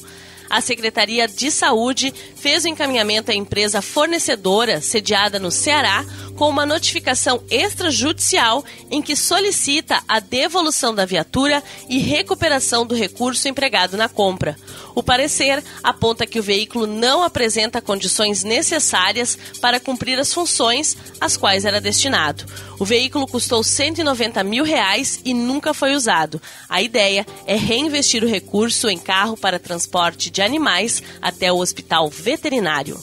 [0.55, 6.65] A Secretaria de Saúde fez o encaminhamento à empresa fornecedora, sediada no Ceará, com uma
[6.65, 14.09] notificação extrajudicial em que solicita a devolução da viatura e recuperação do recurso empregado na
[14.09, 14.57] compra.
[14.95, 21.37] O parecer aponta que o veículo não apresenta condições necessárias para cumprir as funções às
[21.37, 22.45] quais era destinado.
[22.79, 26.41] O veículo custou 190 mil reais e nunca foi usado.
[26.69, 32.09] A ideia é reinvestir o recurso em carro para transporte de animais até o hospital
[32.09, 32.99] veterinário.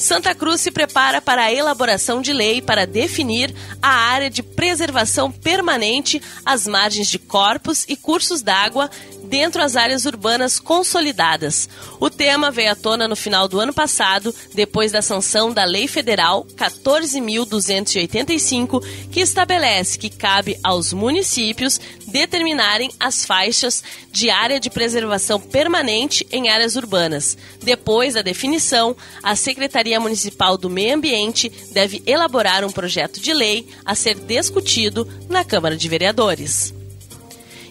[0.00, 5.30] Santa Cruz se prepara para a elaboração de lei para definir a área de preservação
[5.30, 8.90] permanente às margens de corpos e cursos d'água
[9.24, 11.68] dentro das áreas urbanas consolidadas.
[12.00, 15.86] O tema veio à tona no final do ano passado, depois da sanção da Lei
[15.86, 18.82] Federal 14.285,
[19.12, 21.78] que estabelece que cabe aos municípios
[22.10, 27.36] determinarem as faixas de área de preservação permanente em áreas urbanas.
[27.62, 33.66] Depois da definição, a Secretaria Municipal do Meio Ambiente deve elaborar um projeto de lei
[33.84, 36.79] a ser discutido na Câmara de Vereadores.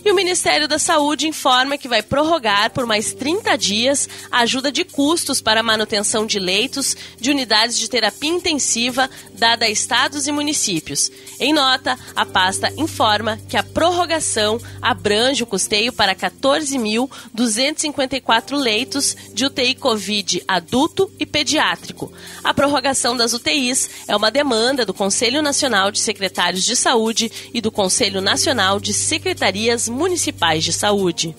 [0.04, 4.72] E o Ministério da Saúde informa que vai prorrogar por mais 30 dias a ajuda
[4.72, 10.32] de custos para manutenção de leitos de unidades de terapia intensiva dada a estados e
[10.32, 11.12] municípios.
[11.38, 19.46] Em nota, a pasta informa que a prorrogação abrange o custeio para 14.254 leitos de
[19.46, 22.10] UTI Covid adulto e pediátrico.
[22.44, 27.60] A prorrogação das UTIs é uma demanda do Conselho Nacional de Secretários de Saúde e
[27.60, 31.36] do Conselho Nacional de Secretarias Municipais de Saúde.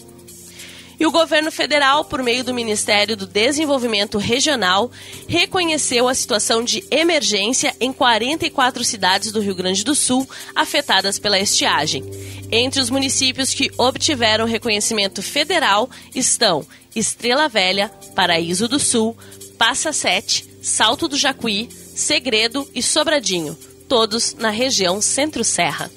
[1.00, 4.90] E o governo federal, por meio do Ministério do Desenvolvimento Regional,
[5.26, 11.40] reconheceu a situação de emergência em 44 cidades do Rio Grande do Sul afetadas pela
[11.40, 12.04] estiagem.
[12.52, 19.16] Entre os municípios que obtiveram reconhecimento federal estão Estrela Velha, Paraíso do Sul,
[19.56, 23.56] Passa Sete, Salto do Jacuí, Segredo e Sobradinho,
[23.88, 25.90] todos na região Centro-Serra.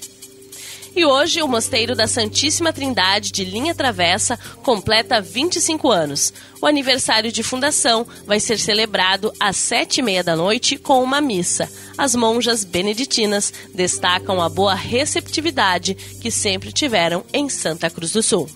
[0.95, 6.31] E hoje o Mosteiro da Santíssima Trindade de Linha Travessa completa 25 anos.
[6.61, 11.19] O aniversário de fundação vai ser celebrado às sete e meia da noite com uma
[11.19, 11.67] missa.
[11.97, 18.47] As monjas beneditinas destacam a boa receptividade que sempre tiveram em Santa Cruz do Sul.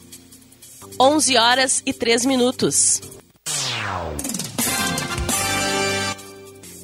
[1.00, 3.02] 11 horas e 3 minutos.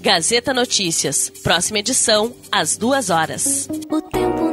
[0.01, 3.69] Gazeta Notícias, próxima edição, às duas horas.
[3.89, 4.52] O tempo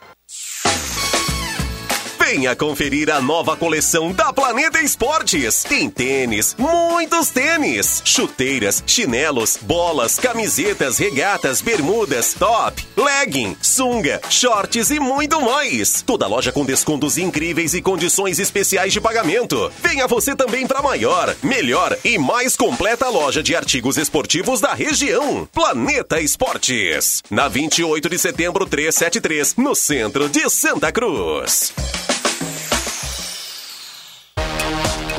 [2.33, 5.63] Venha conferir a nova coleção da Planeta Esportes.
[5.63, 14.97] Tem tênis, muitos tênis, chuteiras, chinelos, bolas, camisetas, regatas, bermudas, top, legging, sunga, shorts e
[14.97, 16.01] muito mais.
[16.03, 19.69] Toda loja com descontos incríveis e condições especiais de pagamento.
[19.83, 25.49] Venha você também para maior, melhor e mais completa loja de artigos esportivos da região.
[25.53, 27.23] Planeta Esportes.
[27.29, 31.73] Na 28 de setembro 373, no centro de Santa Cruz.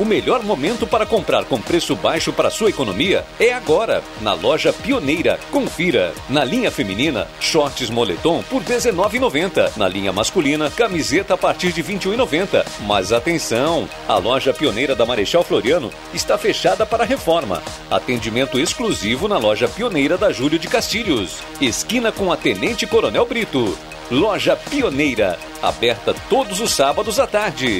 [0.03, 4.73] O melhor momento para comprar com preço baixo para sua economia é agora, na loja
[4.73, 5.39] Pioneira.
[5.49, 6.13] Confira.
[6.27, 9.77] Na linha feminina, shorts moletom por R$19,90.
[9.77, 12.65] Na linha masculina, camiseta a partir de R$21,90.
[12.81, 13.87] Mas atenção!
[14.05, 17.63] A loja Pioneira da Marechal Floriano está fechada para reforma.
[17.89, 21.37] Atendimento exclusivo na loja Pioneira da Júlio de Castilhos.
[21.61, 23.77] Esquina com a Tenente Coronel Brito.
[24.11, 27.79] Loja Pioneira, aberta todos os sábados à tarde.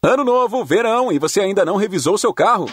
[0.00, 2.66] Ano novo, verão e você ainda não revisou seu carro?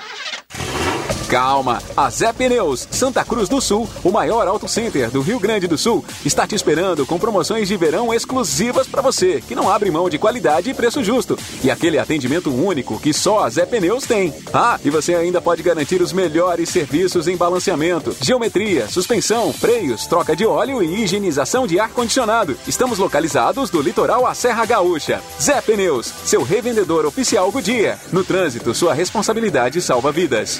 [1.30, 5.68] Calma, a Zé Pneus, Santa Cruz do Sul, o maior auto center do Rio Grande
[5.68, 9.90] do Sul, está te esperando com promoções de verão exclusivas para você, que não abre
[9.90, 11.38] mão de qualidade e preço justo.
[11.64, 14.34] E aquele atendimento único que só a Zé Pneus tem.
[14.54, 20.36] Ah, e você ainda pode garantir os melhores serviços em balanceamento, geometria, suspensão, freios, troca
[20.36, 22.56] de óleo e higienização de ar-condicionado.
[22.68, 25.22] Estamos localizados do litoral à Serra Gaúcha.
[25.42, 28.00] Zé Pneus, seu revendedor oficial Goodyear.
[28.12, 30.60] No trânsito, sua responsabilidade salva vidas.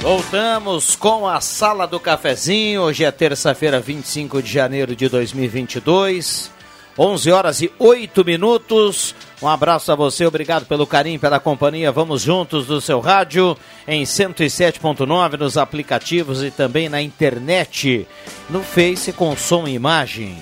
[0.00, 2.80] Voltamos com a Sala do Cafezinho.
[2.80, 6.50] Hoje é terça-feira, 25 de janeiro de 2022.
[6.98, 9.14] 11 horas e 8 minutos.
[9.42, 11.92] Um abraço a você, obrigado pelo carinho, pela companhia.
[11.92, 13.54] Vamos juntos do seu rádio
[13.86, 18.08] em 107.9 nos aplicativos e também na internet,
[18.48, 20.38] no Face com som e imagem.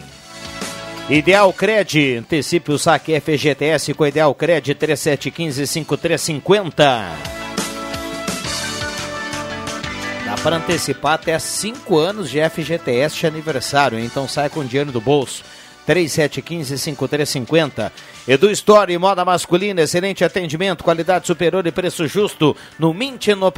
[1.10, 6.74] Ideal Cred, antecipe o saque FGTS com Ideal Cred 3715-5350.
[6.76, 7.47] Dá
[10.42, 15.42] para antecipar até 5 anos de FGTS de aniversário, então sai com dinheiro do bolso.
[15.86, 17.90] 3715-5350.
[18.26, 23.50] Edu Store, moda masculina, excelente atendimento, qualidade superior e preço justo no Mint no.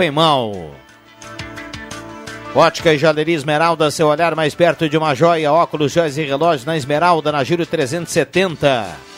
[2.54, 6.64] Ótica e Joalheria Esmeralda, seu olhar mais perto de uma joia, óculos, joias e relógios
[6.64, 9.09] na Esmeralda, na Júlio 370.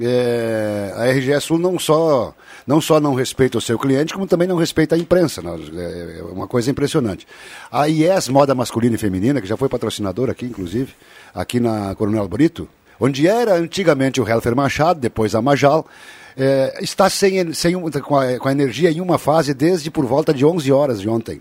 [0.00, 2.34] É, a RGE Sul não só,
[2.66, 5.42] não só não respeita o seu cliente, como também não respeita a imprensa.
[5.42, 5.50] Né?
[6.18, 7.26] É uma coisa impressionante.
[7.70, 10.92] A IES Moda Masculina e Feminina, que já foi patrocinadora aqui, inclusive,
[11.34, 15.86] aqui na Coronel Brito, onde era antigamente o Helfer Machado, depois a Majal,
[16.36, 20.32] é, está sem, sem, com, a, com a energia em uma fase desde por volta
[20.32, 21.40] de 11 horas de ontem.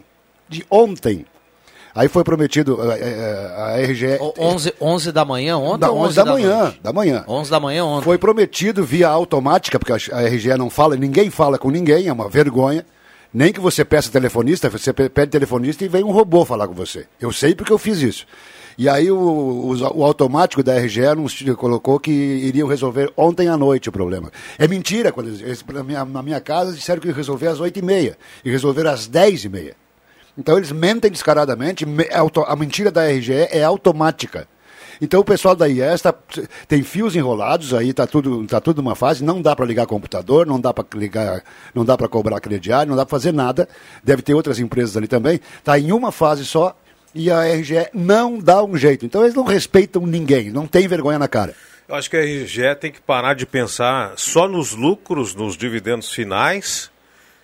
[0.49, 1.25] De ontem.
[1.95, 4.17] Aí foi prometido a, a, a RGE.
[4.37, 5.79] 11, 11 da manhã ontem?
[5.79, 6.79] Da, 11 da, da manhã, noite?
[6.81, 7.25] da manhã.
[7.27, 8.05] 11 da manhã ontem.
[8.05, 12.13] Foi prometido via automática, porque a, a RGE não fala, ninguém fala com ninguém, é
[12.13, 12.85] uma vergonha.
[13.31, 17.07] Nem que você peça telefonista, você pede telefonista e vem um robô falar com você.
[17.19, 18.25] Eu sei porque eu fiz isso.
[18.77, 23.57] E aí o, o, o automático da RGE nos colocou que iriam resolver ontem à
[23.57, 24.31] noite o problema.
[24.57, 28.15] É mentira, quando eles, na, minha, na minha casa disseram que iam resolver às 8h30
[28.43, 29.73] e resolveram às 10h30.
[30.37, 31.85] Então eles mentem descaradamente,
[32.47, 34.47] a mentira da RGE é automática.
[35.01, 36.13] Então o pessoal da IES tá,
[36.67, 40.45] tem fios enrolados, aí está tudo, tá tudo numa fase, não dá para ligar computador,
[40.45, 43.67] não dá para ligar, não dá para cobrar crediário, não dá para fazer nada.
[44.03, 45.39] Deve ter outras empresas ali também.
[45.57, 46.75] Está em uma fase só
[47.13, 49.05] e a RGE não dá um jeito.
[49.05, 51.53] Então eles não respeitam ninguém, não tem vergonha na cara.
[51.87, 56.11] Eu acho que a RGE tem que parar de pensar só nos lucros, nos dividendos
[56.11, 56.92] finais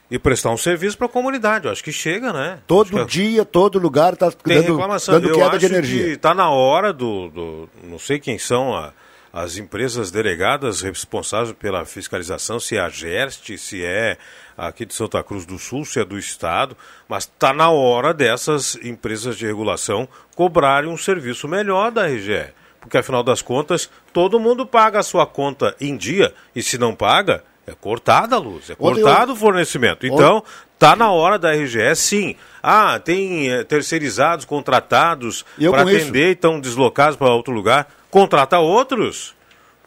[0.09, 1.65] e prestar um serviço para a comunidade.
[1.65, 2.59] Eu acho que chega, né?
[2.65, 3.05] Todo que...
[3.05, 6.13] dia, todo lugar está dando, dando queda de energia.
[6.13, 8.91] Está na hora do, do, Não sei quem são a,
[9.31, 14.17] as empresas delegadas responsáveis pela fiscalização, se é a GERST, se é
[14.57, 16.75] aqui de Santa Cruz do Sul, se é do Estado,
[17.07, 22.53] mas está na hora dessas empresas de regulação cobrarem um serviço melhor da RGE.
[22.81, 26.95] Porque, afinal das contas, todo mundo paga a sua conta em dia, e se não
[26.95, 30.05] paga, é cortada a luz, é cortado o fornecimento.
[30.05, 30.43] Então,
[30.77, 32.35] tá na hora da RGE, sim.
[32.61, 37.87] Ah, tem é, terceirizados contratados para atender e estão deslocados para outro lugar.
[38.09, 39.35] Contrata outros.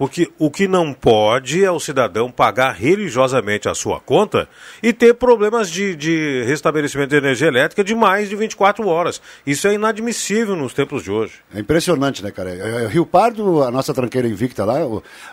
[0.02, 4.48] Porque o que não pode é o cidadão pagar religiosamente a sua conta
[4.82, 9.22] e ter problemas de, de restabelecimento de energia elétrica de mais de 24 horas.
[9.46, 11.34] Isso é inadmissível nos tempos de hoje.
[11.54, 12.50] É impressionante, né, cara?
[12.50, 14.78] É, é, Rio Pardo, a nossa tranqueira invicta lá,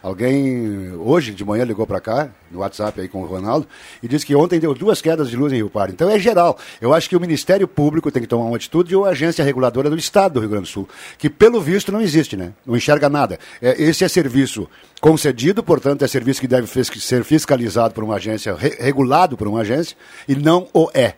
[0.04, 3.68] alguém hoje de manhã ligou para cá, no WhatsApp aí com o Ronaldo,
[4.04, 5.94] e disse que ontem deu duas quedas de luz em Rio Pardo.
[5.94, 6.60] Então é geral.
[6.80, 9.90] Eu acho que o Ministério Público tem que tomar uma atitude ou a agência reguladora
[9.90, 12.54] do Estado do Rio Grande do Sul, que pelo visto não existe, né?
[12.64, 13.40] Não enxerga nada.
[13.60, 14.59] É, esse é serviço
[15.00, 19.96] concedido, portanto, é serviço que deve ser fiscalizado por uma agência, regulado por uma agência,
[20.28, 21.14] e não o é.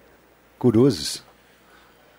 [0.59, 1.23] Cruzes.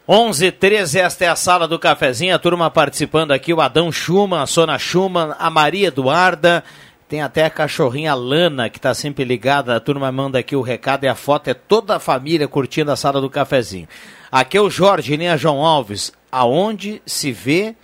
[0.08, 4.42] 11 13 esta é a sala do cafezinho, a turma participando aqui, o Adão Schumann,
[4.42, 6.64] a Sona Schumann, a Maria Eduarda,
[7.08, 11.04] tem até a cachorrinha Lana, que está sempre ligada, a turma manda aqui o recado
[11.04, 13.86] e a foto, é toda a família curtindo a sala do cafezinho.
[14.30, 17.76] Aqui é o Jorge, nem a João Alves, aonde se vê,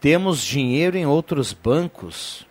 [0.00, 2.44] temos dinheiro em outros bancos.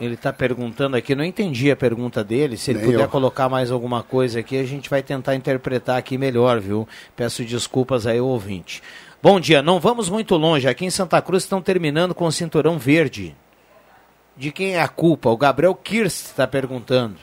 [0.00, 2.56] Ele está perguntando aqui, não entendi a pergunta dele.
[2.56, 3.08] Se ele Nem puder eu.
[3.08, 6.86] colocar mais alguma coisa aqui, a gente vai tentar interpretar aqui melhor, viu?
[7.16, 8.80] Peço desculpas aí ao ouvinte.
[9.20, 10.68] Bom dia, não vamos muito longe.
[10.68, 13.34] Aqui em Santa Cruz estão terminando com o cinturão verde.
[14.36, 15.28] De quem é a culpa?
[15.30, 17.16] O Gabriel Kirst está perguntando.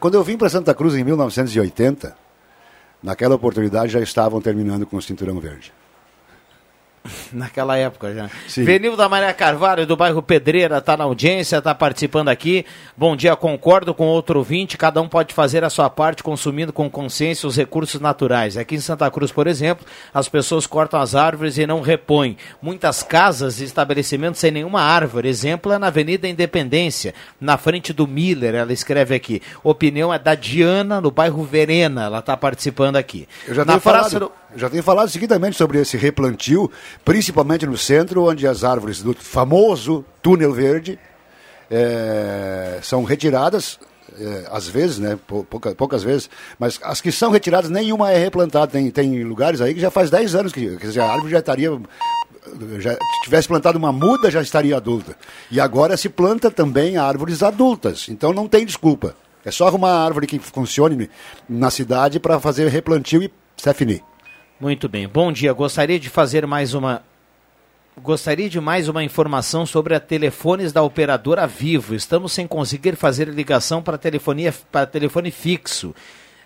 [0.00, 2.16] Quando eu vim para Santa Cruz em 1980,
[3.00, 5.72] naquela oportunidade já estavam terminando com o cinturão verde.
[7.32, 8.30] Naquela época já.
[8.48, 8.64] Sim.
[8.64, 12.64] Venil da Maria Carvalho, do bairro Pedreira, está na audiência, está participando aqui.
[12.96, 14.78] Bom dia, concordo com outro ouvinte.
[14.78, 18.56] Cada um pode fazer a sua parte consumindo com consciência os recursos naturais.
[18.56, 19.84] Aqui em Santa Cruz, por exemplo,
[20.14, 22.36] as pessoas cortam as árvores e não repõem.
[22.62, 25.28] Muitas casas e estabelecimentos sem nenhuma árvore.
[25.28, 29.42] Exemplo é na Avenida Independência, na frente do Miller, ela escreve aqui.
[29.62, 33.28] Opinião é da Diana, no bairro Verena, ela está participando aqui.
[33.46, 36.70] Eu já na tenho, falado, do- eu já tenho falado seguidamente sobre esse replantio,
[37.04, 40.98] principalmente no centro, onde as árvores do famoso túnel verde
[41.70, 43.78] eh, são retiradas,
[44.18, 46.28] eh, às vezes, né, pou- pouca- poucas vezes,
[46.58, 48.66] mas as que são retiradas, nenhuma é replantada.
[48.72, 51.70] Tem, tem lugares aí que já faz 10 anos que dizer, a árvore já estaria.
[52.78, 55.16] Já, se tivesse plantado uma muda, já estaria adulta.
[55.50, 58.06] E agora se planta também árvores adultas.
[58.08, 59.16] Então não tem desculpa.
[59.44, 61.08] É só arrumar a árvore que funcione
[61.48, 64.02] na cidade para fazer replantio e se finir.
[64.60, 65.08] Muito bem.
[65.08, 65.52] Bom dia.
[65.52, 67.02] Gostaria de fazer mais uma.
[68.00, 71.94] Gostaria de mais uma informação sobre a telefones da operadora Vivo.
[71.94, 75.94] Estamos sem conseguir fazer ligação para telefonia para telefone fixo.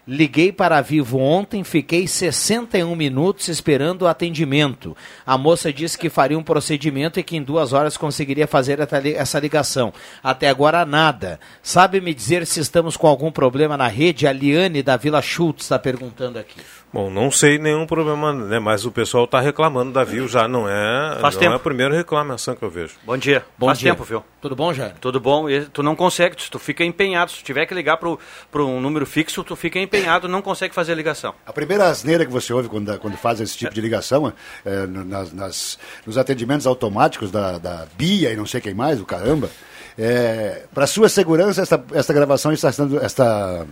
[0.07, 4.97] Liguei para a Vivo ontem, fiquei 61 minutos esperando o atendimento.
[5.27, 8.99] A moça disse que faria um procedimento e que em duas horas conseguiria fazer essa
[8.99, 9.93] li- essa ligação.
[10.23, 11.39] Até agora nada.
[11.63, 14.27] Sabe me dizer se estamos com algum problema na rede?
[14.27, 16.57] A Liane da Vila Schultz está perguntando aqui.
[16.91, 18.59] Bom, não sei nenhum problema, né?
[18.59, 21.53] Mas o pessoal está reclamando da Viu já, não é, Faz não tempo.
[21.53, 22.95] é a primeira reclamação que eu vejo.
[23.05, 23.45] Bom dia.
[23.59, 23.93] Bom Faz dia.
[23.93, 24.25] tempo, viu?
[24.41, 24.95] Tudo bom, Jair?
[24.99, 25.51] Tudo bom.
[25.51, 27.31] E tu não consegue, tu fica empenhado.
[27.31, 30.93] Se tu tiver que ligar para um número fixo, tu fica empenhado, não consegue fazer
[30.93, 31.35] a ligação.
[31.47, 34.33] A primeira asneira que você ouve quando, quando faz esse tipo de ligação
[34.65, 38.99] é, no- nas, nas- nos atendimentos automáticos da, da Bia e não sei quem mais,
[38.99, 39.51] o caramba.
[39.99, 42.99] É, Para sua segurança, esta, esta gravação está sendo.
[43.05, 43.67] Esta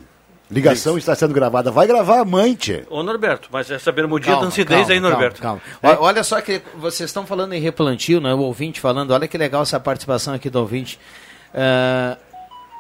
[0.51, 1.71] ligação está sendo gravada.
[1.71, 2.85] Vai gravar a mãe, tchê.
[2.89, 5.41] Ô, Norberto, mas essa bermudinha Calma, dancidez calma, aí, Norberto.
[5.43, 5.99] Calma, calma.
[6.01, 8.33] O- Olha só que vocês estão falando em replantio, né?
[8.33, 10.99] O ouvinte falando, olha que legal essa participação aqui do ouvinte.
[11.55, 12.17] Ah,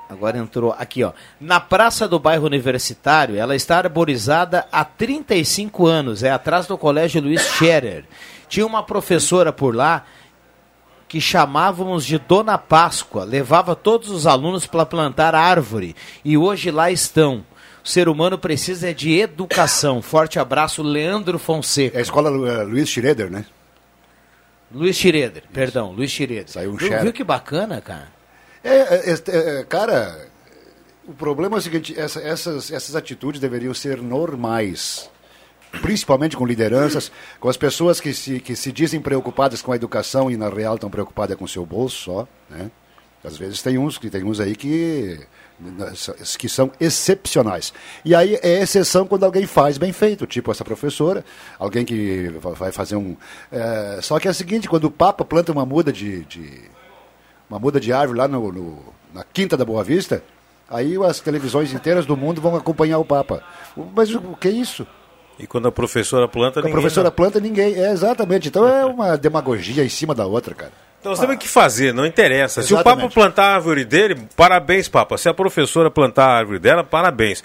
[0.09, 1.12] agora entrou aqui, ó.
[1.41, 7.21] Na praça do bairro Universitário, ela está arborizada há 35 anos, é atrás do colégio
[7.23, 8.05] Luiz Scherer.
[8.49, 10.05] Tinha uma professora por lá
[11.09, 15.95] que chamávamos de Dona Páscoa, levava todos os alunos para plantar árvore
[16.25, 17.45] e hoje lá estão.
[17.87, 20.03] O ser humano precisa de educação.
[20.03, 21.97] Forte abraço, Leandro Fonseca.
[21.97, 23.47] É a escola eh, Luiz Schroeder, né?
[24.74, 26.49] Luiz Schroeder, perdão, Luiz Schroeder.
[26.49, 28.09] Saiu um viu, viu que bacana, cara?
[28.64, 30.26] É, é, este- é, cara,
[31.07, 35.09] o problema é o seguinte: essa- essas, essas atitudes deveriam ser normais.
[35.80, 40.28] Principalmente com lideranças, com as pessoas que se, que se dizem preocupadas com a educação
[40.28, 42.28] e na real estão preocupadas com o seu bolso só.
[42.51, 42.68] Né?
[43.22, 45.20] Às vezes tem uns, que tem uns aí que,
[46.39, 47.73] que são excepcionais.
[48.05, 51.25] E aí é exceção quando alguém faz bem feito, tipo essa professora,
[51.59, 53.17] alguém que va- vai fazer um.
[53.51, 56.61] é, só que é o seguinte, quando o Papa planta uma muda de- de,
[57.49, 58.83] uma muda de árvore lá no, no-
[59.15, 60.23] na Quinta da Boa Vista,
[60.69, 63.43] aí as televisões inteiras do mundo vão acompanhar o Papa.
[63.95, 64.87] Mas o que é isso?
[65.39, 66.73] E quando a professora planta, A ninguém...
[66.81, 67.75] professora planta ninguém.
[67.75, 68.49] É, exatamente.
[68.49, 70.73] Então é uma demagogia em cima da outra, cara.
[71.07, 72.63] Então você tem que fazer, não interessa.
[72.63, 73.15] Se o Papa Exatamente.
[73.15, 75.17] plantar a árvore dele, parabéns, Papa.
[75.17, 77.45] Se a professora plantar a árvore dela, parabéns.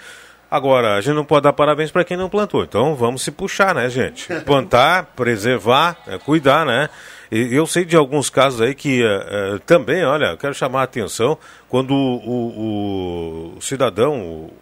[0.50, 2.64] Agora, a gente não pode dar parabéns para quem não plantou.
[2.64, 4.26] Então vamos se puxar, né, gente?
[4.44, 6.88] Plantar, preservar, é, cuidar, né?
[7.30, 9.06] E eu sei de alguns casos aí que eh,
[9.54, 11.38] eh, também, olha, eu quero chamar a atenção
[11.68, 14.52] quando o, o- o cidadão, o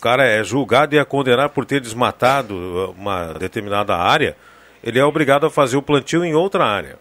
[0.00, 4.34] cara é julgado e é condenado por ter desmatado uma determinada área,
[4.82, 6.96] ele é obrigado a fazer o plantio em outra área.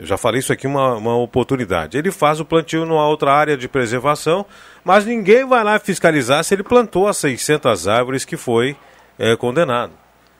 [0.00, 1.98] Eu já falei isso aqui uma, uma oportunidade.
[1.98, 4.46] Ele faz o plantio numa outra área de preservação,
[4.82, 8.74] mas ninguém vai lá fiscalizar se ele plantou as 600 árvores que foi
[9.18, 9.92] eh, condenado.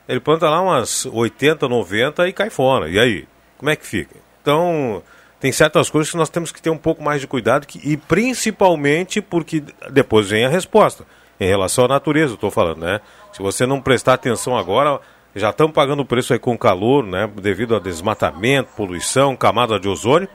[0.09, 2.89] Ele planta lá umas 80, 90 e cai fora.
[2.89, 3.27] E aí?
[3.59, 4.15] Como é que fica?
[4.41, 5.03] Então,
[5.39, 7.95] tem certas coisas que nós temos que ter um pouco mais de cuidado que- e
[7.95, 11.05] principalmente porque depois vem a resposta.
[11.39, 12.99] Em relação à natureza, eu estou falando, né?
[13.31, 14.99] Se você não prestar atenção agora,
[15.35, 17.29] já estamos pagando o preço aí com calor, né?
[17.41, 20.27] Devido a desmatamento, poluição, camada de ozônio.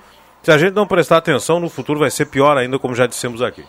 [0.43, 3.43] Se a gente não prestar atenção, no futuro vai ser pior ainda, como já dissemos
[3.43, 3.65] aqui.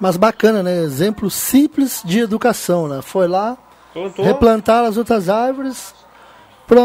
[0.00, 0.76] Mas bacana, né?
[0.82, 3.00] Exemplo simples de educação, né?
[3.02, 3.56] Foi lá
[3.94, 4.24] Plantou.
[4.24, 5.94] replantar as outras árvores
[6.66, 6.80] para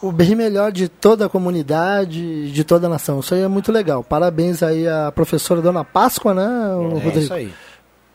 [0.00, 3.20] o bem melhor de toda a comunidade, de toda a nação.
[3.20, 4.02] Isso aí é muito legal.
[4.02, 7.18] Parabéns aí à professora Dona Páscoa, né, É Rodrigo?
[7.18, 7.52] isso aí.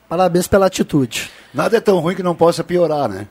[0.10, 1.30] Parabéns pela atitude.
[1.54, 3.28] Nada é tão ruim que não possa piorar, né?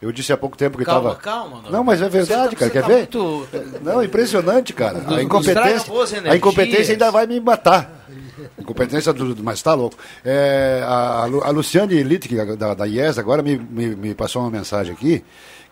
[0.00, 1.20] Eu disse há pouco tempo que Calma, estava.
[1.22, 2.70] calma, Não, mas é verdade, Você tá- cara.
[2.70, 2.96] você Quer tá ver?
[2.96, 4.98] muito- Não, impressionante, cara.
[5.14, 5.92] A incompetência,
[6.30, 8.06] a incompetência ainda vai me matar.
[8.58, 9.96] Incompetência do, mas tá louco.
[10.24, 14.40] É, a, a Lu- a Luciane Littke, da, da IES, agora me, me, me passou
[14.42, 15.22] uma mensagem aqui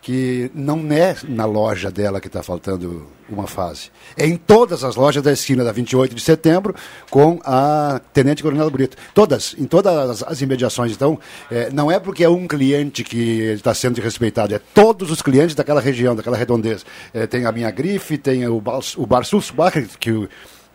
[0.01, 3.91] que não é na loja dela que está faltando uma fase.
[4.17, 6.75] É em todas as lojas da esquina da 28 de setembro
[7.11, 8.97] com a Tenente Coronel Brito.
[9.13, 10.93] Todas, em todas as, imediações.
[10.93, 11.19] Então,
[11.51, 15.55] é, não é porque é um cliente que está sendo desrespeitado, é todos os clientes
[15.55, 16.85] daquela região, daquela redondeza.
[17.13, 19.25] É, tem a minha grife, tem o, Bar- o Bar
[20.01, 20.29] que o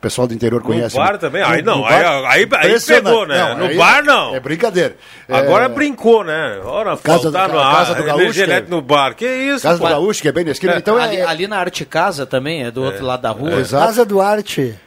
[0.03, 0.95] pessoal do interior conhece.
[0.95, 1.41] bar também?
[1.41, 3.03] Aí No- não, no aí- bar- aí- aí impressionante.
[3.05, 3.55] pegou, né?
[3.55, 4.35] No aí bar, é- não.
[4.35, 4.95] É brincadeira.
[5.29, 6.59] Agora É, brincou, né?
[6.63, 9.15] Ora, Casa do- faltar no ar, Casa do Gaúcho, que é- no bar.
[9.15, 9.89] Que isso, Casa do pô?
[9.89, 10.75] Gaúcho, que é bem na esquina.
[10.77, 13.53] Então é, ali, ali na Arte Casa também, é do outro lado da rua.
[13.59, 13.85] Exato.
[13.87, 14.77] Casa do Arte.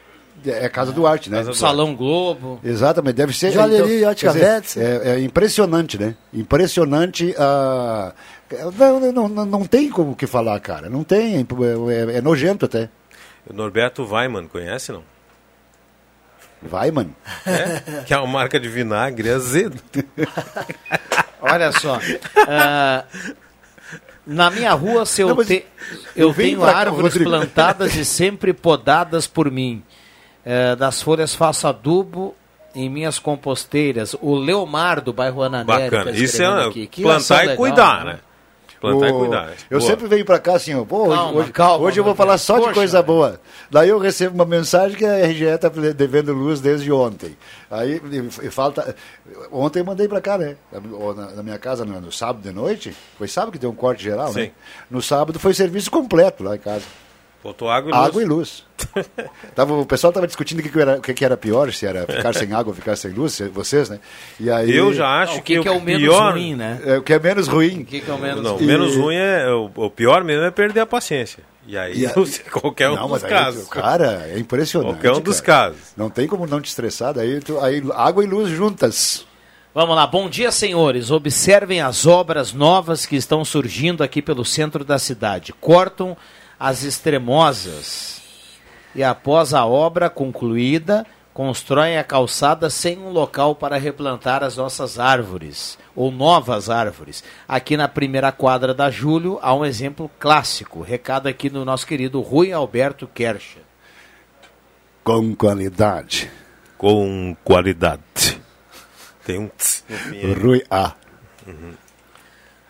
[0.44, 1.42] É Casa do Arte, né?
[1.54, 2.60] Salão Globo.
[2.62, 3.50] Exatamente, deve ser.
[3.50, 4.80] Joalheria e ótica quer dizer.
[5.04, 6.14] É, é impressionante, né?
[6.32, 8.12] Impressionante a.
[8.78, 10.88] Não, não, não, não tem como que falar, cara.
[10.88, 11.36] Não tem.
[11.36, 11.40] É,
[12.14, 12.88] é- é nojento até.
[13.48, 15.04] O Norberto Weiman, conhece não?
[16.70, 17.14] Weiman?
[17.46, 19.80] É, que é uma marca de vinagre azedo.
[21.40, 22.00] Olha só.
[22.48, 23.04] ah,
[24.26, 25.64] na minha rua, se eu, Não, te-
[26.16, 27.30] eu tenho cá, árvores Rodrigo.
[27.30, 29.82] plantadas e sempre podadas por mim.
[30.44, 32.34] Eh, das folhas faço adubo
[32.74, 34.16] em minhas composteiras.
[34.20, 36.04] O Leomar, do bairro Ananeri, Bacana.
[36.06, 36.86] tá Isso é aqui.
[36.88, 38.18] Que plantar e legal, cuidar, né?
[38.92, 39.52] Plantar e O- cuidar.
[39.70, 39.90] Eu Boa.
[39.90, 42.26] sempre venho pra cá assim, ó, pô, hoje- Calma, hoje, calma, hoje eu vou Roberto.
[42.26, 43.40] falar só de Poxa, coisa boa.
[43.70, 47.36] Daí eu recebo uma mensagem que a RGE está devendo luz desde ontem.
[47.70, 48.94] Aí e- e falta.
[49.50, 50.56] Ontem eu mandei pra cá, né?
[50.72, 52.96] Na, na minha casa, no, no sábado de noite.
[53.18, 54.44] Foi sábado que deu um corte geral, né?
[54.46, 54.50] Sim.
[54.90, 56.84] No sábado foi serviço completo lá em casa.
[57.46, 58.06] Faltou água e luz.
[58.08, 58.64] Água e luz.
[59.54, 61.86] Tava, o pessoal estava discutindo o que, que, era, o que, que era pior, se
[61.86, 64.00] era ficar sem água ou ficar sem luz, vocês, né?
[64.40, 66.80] E aí, Eu já acho o que, que é o menos pior- ruim, né?
[66.84, 67.82] É, o que é menos ruim.
[67.82, 69.48] O que, é o menos Não, E- menos ruim é.
[69.50, 71.44] O, o pior mesmo é perder a paciência.
[71.68, 72.12] E aí, E a-
[72.50, 73.68] qualquer um Não, dos aí, casos.
[73.68, 74.94] Cara, é impressionante.
[74.94, 75.70] Qualquer um dos cara.
[75.70, 75.92] casos.
[75.96, 79.24] Não tem como não te estressar, daí tu- aí água e luz juntas.
[79.72, 81.10] Vamos lá, bom dia, senhores.
[81.10, 85.52] Observem as obras novas que estão surgindo aqui pelo centro da cidade.
[85.52, 86.16] Cortam
[86.58, 88.22] as extremosas
[88.94, 94.98] e, após a obra concluída, constroem a calçada sem um local para replantar as nossas
[94.98, 97.22] árvores ou novas árvores.
[97.46, 100.80] Aqui na primeira quadra da Júlio há um exemplo clássico.
[100.80, 103.62] Recado aqui do nosso querido Rui Alberto Kercher.
[105.04, 106.30] Com qualidade.
[106.78, 108.40] Com qualidade.
[109.22, 109.84] Tem um tss.
[110.40, 110.94] Rui A.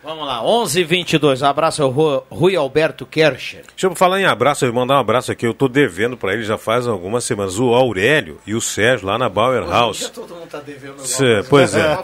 [0.07, 3.62] Vamos lá, 11 22 Um abraço ao Ru- Rui Alberto Kercher.
[3.66, 5.44] Deixa eu falar em abraço, eu vou mandar um abraço aqui.
[5.44, 7.59] Eu tô devendo pra ele já faz algumas semanas.
[7.59, 10.09] O Aurélio e o Sérgio lá na Bauer House.
[10.11, 11.98] todo mundo tá devendo Cê- pois é.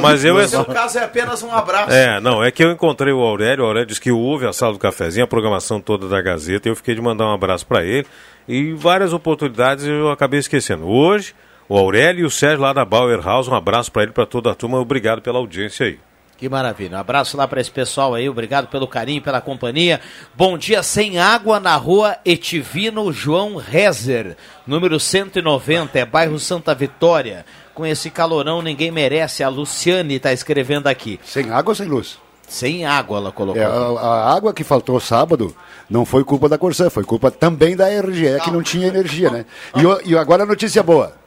[0.00, 1.90] Mas eu No seu caso é apenas um abraço.
[1.90, 4.72] É, não, é que eu encontrei o Aurélio, o Aurélio disse que ouve a sala
[4.72, 7.84] do cafezinho, a programação toda da Gazeta, e eu fiquei de mandar um abraço pra
[7.84, 8.06] ele.
[8.48, 10.86] E várias oportunidades eu acabei esquecendo.
[10.88, 11.34] Hoje,
[11.68, 14.52] o Aurélio e o Sérgio lá da Bauer House, um abraço pra ele, pra toda
[14.52, 15.98] a turma, obrigado pela audiência aí.
[16.40, 16.96] Que maravilha.
[16.96, 18.26] Um abraço lá para esse pessoal aí.
[18.26, 20.00] Obrigado pelo carinho, pela companhia.
[20.34, 27.44] Bom dia sem água na rua Etivino João Rezer, número 190, é bairro Santa Vitória.
[27.74, 29.44] Com esse calorão ninguém merece.
[29.44, 31.20] A Luciane está escrevendo aqui.
[31.26, 32.18] Sem água ou sem luz?
[32.48, 33.60] Sem água, ela colocou.
[33.60, 35.54] É, a, a água que faltou sábado
[35.90, 39.44] não foi culpa da Corsã, foi culpa também da RGE, que não tinha energia, né?
[39.76, 41.19] E, e agora a notícia boa.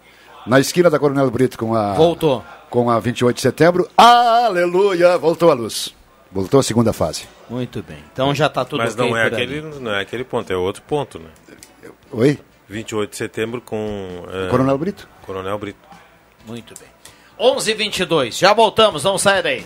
[0.46, 1.94] Na esquina da Coronel Brito com a.
[1.94, 2.44] Voltou.
[2.70, 3.90] Com a 28 de setembro.
[3.96, 5.18] Aleluia!
[5.18, 5.94] Voltou a luz.
[6.32, 7.28] Voltou a segunda fase.
[7.50, 8.00] Muito bem.
[8.12, 9.36] Então já está tudo Mas não é, ali.
[9.36, 11.30] aquele, não é aquele ponto, é outro ponto, né?
[12.12, 12.40] Oi?
[12.68, 14.26] 28 de setembro com...
[14.28, 15.08] é, Coronel Brito.
[15.26, 15.80] Coronel Brito.
[16.48, 16.90] Muito bem.
[17.40, 19.66] 11 h 22 Já voltamos, não saia daí.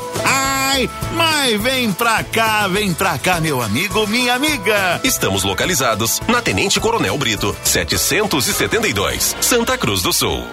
[0.71, 5.01] Ai, mas vem pra cá, vem pra cá, meu amigo, minha amiga.
[5.03, 10.47] Estamos localizados na Tenente Coronel Brito, 772, Santa Cruz do Sul.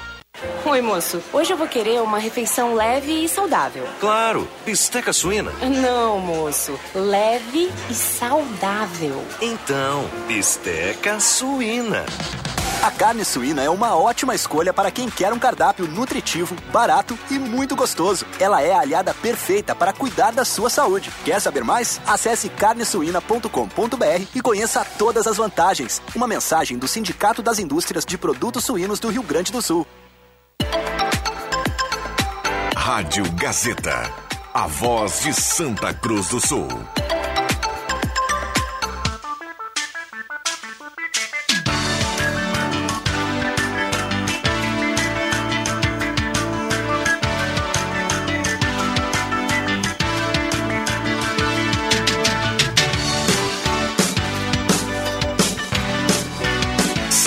[0.64, 1.22] Oi, moço.
[1.32, 3.86] Hoje eu vou querer uma refeição leve e saudável.
[4.00, 5.52] Claro, bisteca suína.
[5.62, 6.76] Não, moço.
[6.92, 9.24] Leve e saudável.
[9.40, 12.04] Então, bisteca suína.
[12.88, 17.38] A carne suína é uma ótima escolha para quem quer um cardápio nutritivo, barato e
[17.38, 18.24] muito gostoso.
[18.40, 21.12] Ela é a aliada perfeita para cuidar da sua saúde.
[21.22, 22.00] Quer saber mais?
[22.06, 26.00] Acesse carnesuína.com.br e conheça todas as vantagens.
[26.16, 29.86] Uma mensagem do Sindicato das Indústrias de Produtos Suínos do Rio Grande do Sul.
[32.74, 34.10] Rádio Gazeta,
[34.54, 36.68] a voz de Santa Cruz do Sul.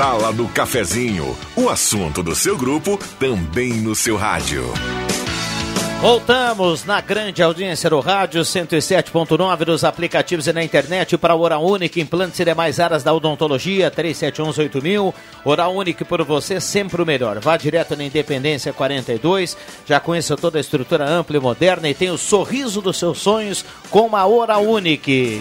[0.02, 4.64] Sala do Cafezinho, o assunto do seu grupo também no seu rádio.
[6.02, 12.00] Voltamos na grande audiência do rádio 107.9 dos aplicativos e na internet para Oral Única,
[12.00, 15.14] implantes e demais áreas da odontologia 37118000.
[15.46, 17.40] Oral Única por você sempre o melhor.
[17.40, 19.56] Vá direto na Independência 42.
[19.86, 23.64] Já conheça toda a estrutura ampla e moderna e tem o sorriso dos seus sonhos
[23.92, 25.40] com a Oral Unique.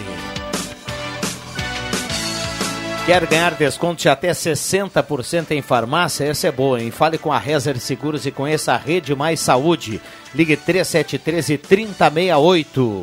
[3.07, 6.24] Quer ganhar desconto de até 60% em farmácia?
[6.24, 6.90] Essa é boa, hein?
[6.90, 10.01] Fale com a Rezer Seguros e conheça a Rede Mais Saúde.
[10.34, 13.03] Ligue 3713 3068.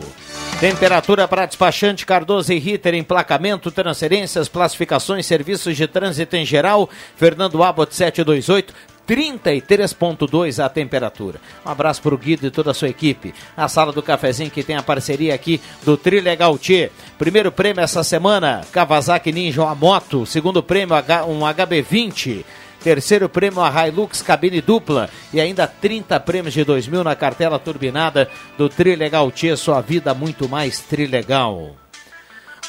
[0.60, 6.90] Temperatura para despachante Cardoso e Ritter, emplacamento, transferências, classificações, serviços de trânsito em geral.
[7.16, 8.74] Fernando Abbott 728.
[9.08, 11.40] 33,2 a temperatura.
[11.66, 13.34] Um abraço para o Guido e toda a sua equipe.
[13.56, 16.92] A sala do cafezinho que tem a parceria aqui do Trilegal T.
[17.18, 20.26] Primeiro prêmio essa semana, Kawasaki Ninja, uma moto.
[20.26, 20.96] Segundo prêmio,
[21.28, 22.44] um HB20.
[22.84, 25.10] Terceiro prêmio, a Hilux cabine dupla.
[25.34, 29.56] E ainda 30 prêmios de 2 mil na cartela turbinada do Trilegal T.
[29.56, 31.87] Sua vida muito mais Trilegal.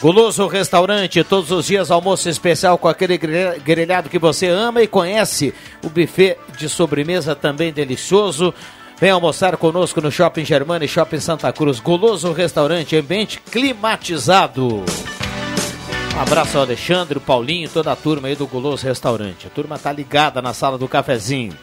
[0.01, 5.53] Guloso Restaurante, todos os dias almoço especial com aquele grelhado que você ama e conhece.
[5.83, 8.55] O buffet de sobremesa também delicioso.
[9.01, 11.81] Vem almoçar conosco no Shopping Germana e Shopping Santa Cruz.
[11.81, 14.85] Guloso Restaurante, ambiente climatizado.
[16.17, 19.49] Um abraço ao Alexandre, o Paulinho, toda a turma aí do Guloso Restaurante.
[19.49, 21.55] A turma tá ligada na sala do cafezinho.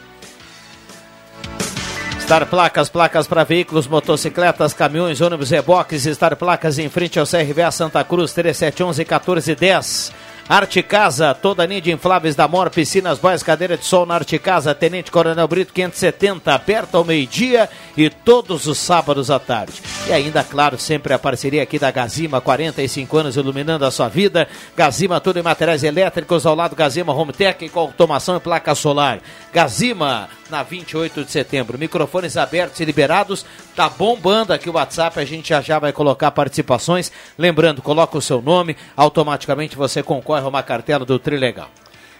[2.26, 6.02] Star Placas, placas para veículos, motocicletas, caminhões, ônibus, reboques.
[6.02, 10.12] Star Placas em frente ao CRVA Santa Cruz, 3711 1410.
[10.48, 14.38] Arte Casa, toda linha de infláveis da Mor, piscinas, boias, cadeira de sol na Arte
[14.38, 19.82] Casa, Tenente Coronel Brito 570, aberta ao meio-dia e todos os sábados à tarde.
[20.06, 24.46] E ainda, claro, sempre a parceria aqui da Gazima, 45 anos iluminando a sua vida.
[24.76, 29.18] Gazima, tudo em materiais elétricos, ao lado Gazima Home Tech, com automação e placa solar.
[29.52, 31.78] Gazima, na 28 de setembro.
[31.78, 33.44] Microfones abertos e liberados.
[33.74, 37.10] Tá bombando aqui o WhatsApp, a gente já já vai colocar participações.
[37.38, 41.70] Lembrando, coloca o seu nome, automaticamente você concorre a uma cartela do Trilegal.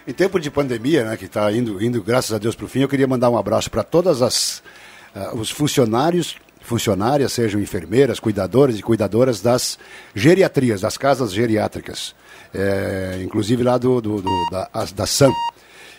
[0.07, 2.79] Em tempo de pandemia, né, que está indo, indo, graças a Deus, para o fim,
[2.79, 4.63] eu queria mandar um abraço para todas as
[5.13, 9.79] uh, os funcionários, funcionárias, sejam enfermeiras, cuidadores e cuidadoras das
[10.13, 12.13] geriatrias, das casas geriátricas,
[12.53, 15.31] é, inclusive lá do, do, do da, da SAM.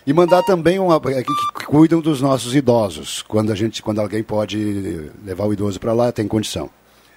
[0.09, 4.23] E mandar também uma, é, que, cuidam dos nossos idosos, quando a gente, quando alguém
[4.23, 6.71] pode levar o idoso para lá, tem condição.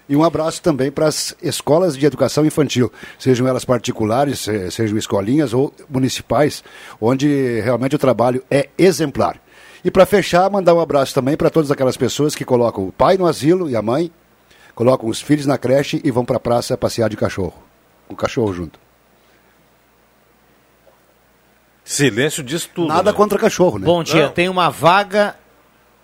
[0.09, 5.53] E um abraço também para as escolas de educação infantil, sejam elas particulares, sejam escolinhas
[5.53, 6.65] ou municipais,
[6.99, 9.39] onde realmente o trabalho é exemplar.
[9.85, 13.17] E para fechar, mandar um abraço também para todas aquelas pessoas que colocam o pai
[13.17, 14.11] no asilo e a mãe,
[14.75, 17.53] colocam os filhos na creche e vão para a praça passear de cachorro,
[18.09, 18.90] com o cachorro junto.
[21.91, 22.87] Silêncio diz tudo.
[22.87, 23.17] Nada né?
[23.17, 23.85] contra cachorro, né?
[23.85, 24.31] Bom dia, Não.
[24.31, 25.35] tem uma vaga.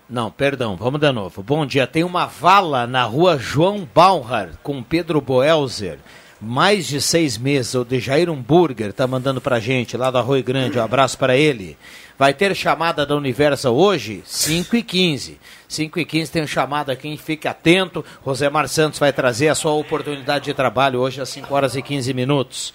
[0.09, 1.41] Não, perdão, vamos de novo.
[1.41, 5.97] Bom dia, tem uma vala na rua João Bauer com Pedro Boelzer.
[6.41, 10.43] Mais de seis meses, o de Jair Burger tá mandando pra gente lá do Arroio
[10.43, 10.77] Grande.
[10.77, 11.77] Um abraço para ele.
[12.19, 16.89] Vai ter chamada da Universa hoje, 5 e 15 5 e 15 tem um chamado
[16.89, 18.03] aqui, fique atento.
[18.23, 22.13] Rosemar Santos vai trazer a sua oportunidade de trabalho hoje às 5 horas e 15
[22.13, 22.73] minutos.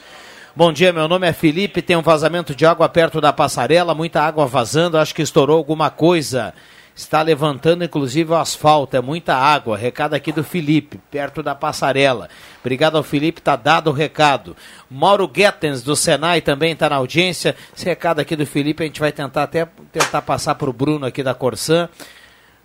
[0.54, 1.80] Bom dia, meu nome é Felipe.
[1.80, 4.98] Tem um vazamento de água perto da passarela, muita água vazando.
[4.98, 6.52] Acho que estourou alguma coisa.
[6.94, 9.78] Está levantando inclusive o asfalto, é muita água.
[9.78, 12.28] Recado aqui do Felipe, perto da passarela.
[12.60, 14.54] Obrigado ao Felipe, tá dado o recado.
[14.90, 17.56] Mauro Guetens do Senai também está na audiência.
[17.74, 21.06] Esse recado aqui do Felipe a gente vai tentar até tentar passar para o Bruno
[21.06, 21.88] aqui da Corsan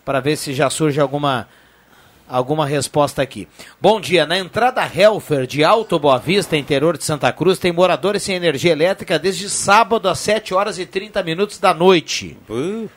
[0.04, 1.48] para ver se já surge alguma
[2.28, 3.48] alguma resposta aqui.
[3.82, 8.24] Bom dia, na entrada Helfer de Alto Boa Vista, interior de Santa Cruz, tem moradores
[8.24, 12.38] sem energia elétrica desde sábado às 7 horas e 30 minutos da noite.
[12.50, 12.90] Uh.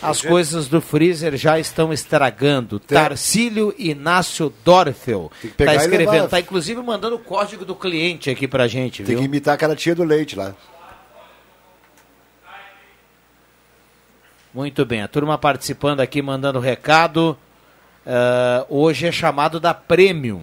[0.00, 2.78] As coisas do freezer já estão estragando.
[2.78, 2.96] Tem...
[2.96, 5.30] Tarcílio Inácio Dorfel.
[5.42, 9.18] Está escrevendo, está inclusive mandando o código do cliente aqui pra gente, Tem viu?
[9.18, 10.54] que imitar aquela tia do leite lá.
[14.54, 17.36] Muito bem, a turma participando aqui, mandando recado.
[18.08, 20.40] Uh, hoje é chamado da Premium.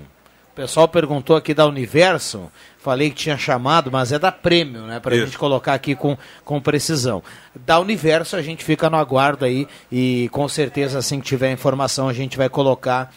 [0.52, 5.00] O pessoal perguntou aqui da Universo, falei que tinha chamado, mas é da Premium, né?
[5.00, 7.24] Para a gente colocar aqui com, com precisão.
[7.56, 12.08] Da Universo a gente fica no aguardo aí e com certeza assim que tiver informação
[12.08, 13.12] a gente vai colocar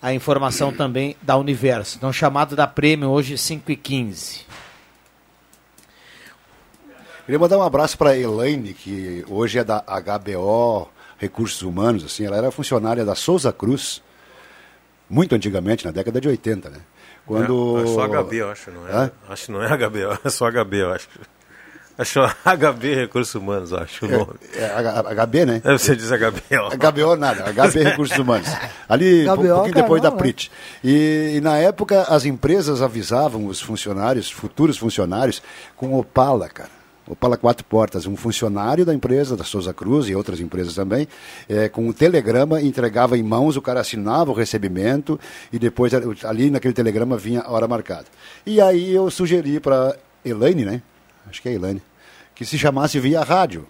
[0.00, 1.96] a informação também da Universo.
[1.98, 4.46] Então chamado da Premium hoje 5 e 15
[7.26, 12.36] Queria mandar um abraço para Elaine, que hoje é da HBO recursos humanos, assim, ela
[12.36, 14.02] era funcionária da Souza Cruz,
[15.08, 16.78] muito antigamente, na década de 80, né?
[17.26, 17.78] Quando...
[17.78, 18.92] É, é só HB, eu acho, não é?
[18.92, 19.10] Hã?
[19.28, 21.08] Acho que não é HB, é só HB, eu acho.
[21.96, 24.34] Acho HB Recursos Humanos, acho o nome.
[24.56, 25.62] É, é, HB, né?
[25.64, 26.42] É, você diz HB.
[26.58, 26.70] Ó.
[26.70, 28.48] HBO nada, HB Recursos Humanos.
[28.88, 30.50] Ali, um pouquinho depois da PRIT.
[30.82, 35.40] E, e, na época, as empresas avisavam os funcionários, futuros funcionários,
[35.76, 36.83] com Opala, cara.
[37.06, 41.06] Opala Quatro Portas, um funcionário da empresa, da Souza Cruz e outras empresas também,
[41.48, 45.20] é, com um telegrama, entregava em mãos, o cara assinava o recebimento
[45.52, 45.92] e depois
[46.24, 48.06] ali naquele telegrama vinha a hora marcada.
[48.46, 50.82] E aí eu sugeri para Elaine, né?
[51.28, 51.82] Acho que é Elaine,
[52.34, 53.66] que se chamasse via rádio.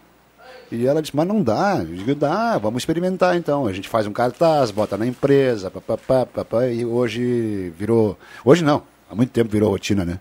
[0.71, 1.79] E ela disse, mas não dá.
[1.79, 3.67] Eu digo, dá, vamos experimentar então.
[3.67, 8.19] A gente faz um cartaz, bota na empresa, papapá, papá, e hoje virou.
[8.45, 10.19] Hoje não, há muito tempo virou rotina, né?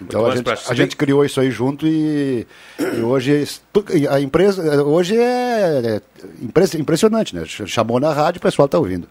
[0.00, 2.46] Então Muito a gente, a gente criou isso aí junto e,
[2.78, 3.44] e hoje
[4.10, 5.20] a empresa hoje é,
[5.96, 6.00] é
[6.40, 7.44] impre- impressionante, né?
[7.44, 9.08] Ch- Chamou na rádio, o pessoal está ouvindo.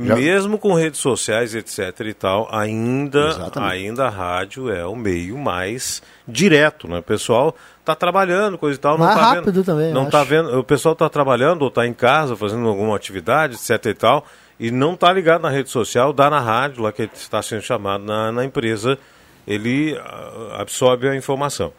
[0.00, 3.72] Já- Mesmo com redes sociais, etc e tal, ainda, Exatamente.
[3.72, 6.98] ainda a rádio é o meio mais direto, né?
[6.98, 10.20] O pessoal está trabalhando, coisa e tal, não Mais tá rápido vendo, também, não tá
[10.20, 10.30] acho.
[10.30, 14.24] vendo, o pessoal está trabalhando ou está em casa fazendo alguma atividade, etc e tal,
[14.58, 18.04] e não está ligado na rede social, dá na rádio, lá que está sendo chamado
[18.04, 18.96] na, na empresa,
[19.48, 21.72] ele ah, absorve a informação.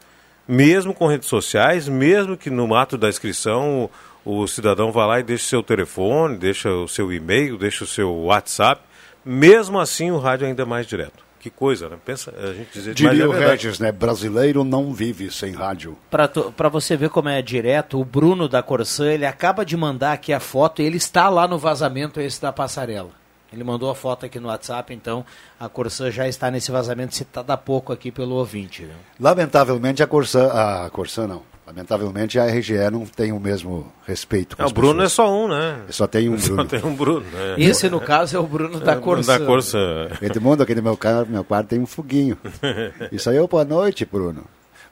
[0.47, 3.89] Mesmo com redes sociais, mesmo que no ato da inscrição
[4.25, 7.87] o, o cidadão vá lá e deixe seu telefone, deixa o seu e-mail, deixa o
[7.87, 8.81] seu WhatsApp,
[9.23, 11.29] mesmo assim o rádio ainda é mais direto.
[11.39, 11.97] Que coisa, né?
[12.03, 13.63] Pensa, a gente dizer Diria mas é o verdade.
[13.67, 13.91] Regis, né?
[13.93, 15.97] Brasileiro não vive sem rádio.
[16.09, 20.33] Para você ver como é direto, o Bruno da Corsã, ele acaba de mandar aqui
[20.33, 23.11] a foto, ele está lá no vazamento esse da passarela.
[23.51, 25.25] Ele mandou a foto aqui no WhatsApp, então
[25.59, 28.83] a Corsã já está nesse vazamento citada há pouco aqui pelo ouvinte.
[28.83, 28.93] Né?
[29.19, 31.41] Lamentavelmente a Corsã, a Corsã não.
[31.65, 35.27] Lamentavelmente a RGE não tem o mesmo respeito com as o Bruno é pessoas.
[35.27, 35.81] só um, né?
[35.89, 36.65] Só tem um Só Bruno.
[36.69, 37.55] tem um Bruno, né?
[37.59, 39.39] Esse, no caso, é o Bruno da É, o Bruno Corsã.
[39.39, 40.07] da Corsã.
[40.19, 40.97] Edmundo, aqui no meu,
[41.27, 42.35] meu quarto tem um foguinho.
[43.11, 44.45] Isso aí é boa noite, Bruno.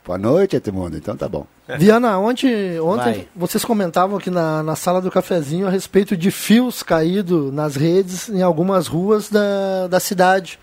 [0.08, 0.96] Boa noite, Edmundo.
[0.96, 1.46] Então tá bom.
[1.78, 3.28] Viana, ontem, ontem Vai.
[3.36, 8.30] vocês comentavam aqui na, na sala do cafezinho a respeito de fios caídos nas redes
[8.30, 10.58] em algumas ruas da, da cidade.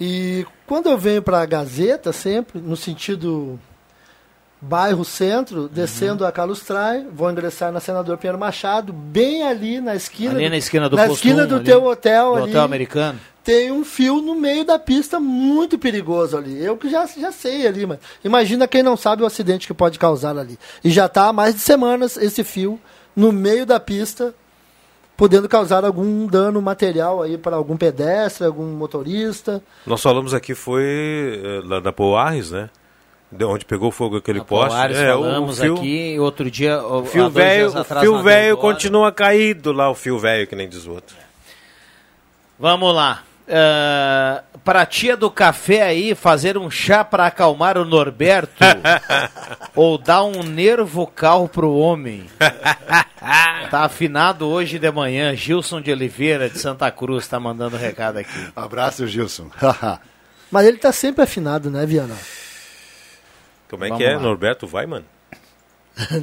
[0.00, 3.58] E quando eu venho para a Gazeta, sempre, no sentido
[4.60, 9.96] bairro centro, descendo a Carlos Trai, vou ingressar na Senador Pinheiro Machado, bem ali na
[9.96, 10.34] esquina.
[10.34, 12.50] Ali na esquina do na posto esquina 1, do ali, teu hotel do ali.
[12.50, 13.18] hotel americano.
[13.48, 16.62] Tem um fio no meio da pista muito perigoso ali.
[16.62, 19.98] Eu que já, já sei ali, mas imagina quem não sabe o acidente que pode
[19.98, 20.58] causar ali.
[20.84, 22.78] E já está há mais de semanas esse fio
[23.16, 24.34] no meio da pista,
[25.16, 29.62] podendo causar algum dano material aí para algum pedestre, algum motorista.
[29.86, 32.68] Nós falamos aqui, foi eh, lá da Poares, né?
[33.32, 34.68] De onde pegou fogo aquele poste.
[34.74, 36.82] Polares É, o- falamos o fio, aqui, outro dia...
[36.82, 40.68] O há fio dois velho, fio velho continua caído lá, o fio velho, que nem
[40.68, 41.16] diz o outro.
[42.58, 43.22] Vamos lá.
[43.50, 48.62] Ah, pra tia do café aí, fazer um chá pra acalmar o Norberto
[49.74, 52.26] ou dar um nervo cal pro homem.
[53.70, 55.34] tá afinado hoje de manhã.
[55.34, 58.48] Gilson de Oliveira, de Santa Cruz, tá mandando recado aqui.
[58.54, 59.50] Abraço, Gilson.
[60.50, 62.16] Mas ele está sempre afinado, né, Viana?
[63.70, 64.16] Como é Vamos que é?
[64.16, 64.22] lá.
[64.22, 65.04] Norberto Weiman?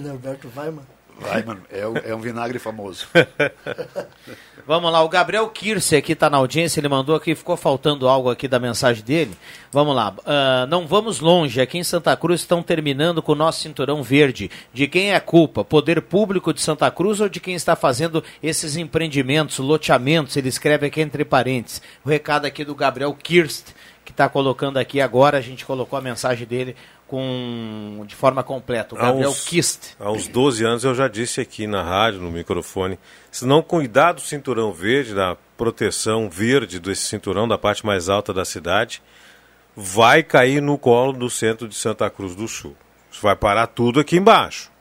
[0.01, 0.71] Norberto vai,
[1.19, 1.61] Vai, mano.
[1.71, 3.07] É, um- é um vinagre famoso.
[4.67, 8.31] Vamos lá, o Gabriel Kirse aqui tá na audiência, ele mandou aqui, ficou faltando algo
[8.31, 9.31] aqui da mensagem dele.
[9.71, 13.61] Vamos lá, ah, não vamos longe, aqui em Santa Cruz estão terminando com o nosso
[13.61, 14.49] cinturão verde.
[14.73, 15.63] De quem é a culpa?
[15.63, 20.35] Poder público de Santa Cruz ou de quem está fazendo esses empreendimentos, loteamentos?
[20.35, 21.79] Ele escreve aqui entre parênteses.
[22.03, 23.67] O recado aqui do Gabriel Kirst,
[24.03, 26.75] que está colocando aqui agora, a gente colocou a mensagem dele
[27.07, 28.95] com de forma completa.
[28.95, 29.95] O Gabriel uns, Kist.
[29.99, 32.97] há uns 12 anos eu já disse aqui na rádio, no microfone,
[33.31, 38.33] se não cuidar do cinturão verde, da proteção verde desse cinturão da parte mais alta
[38.33, 39.01] da cidade,
[39.75, 42.75] vai cair no colo do centro de Santa Cruz do Sul.
[43.11, 44.71] Isso vai parar tudo aqui embaixo.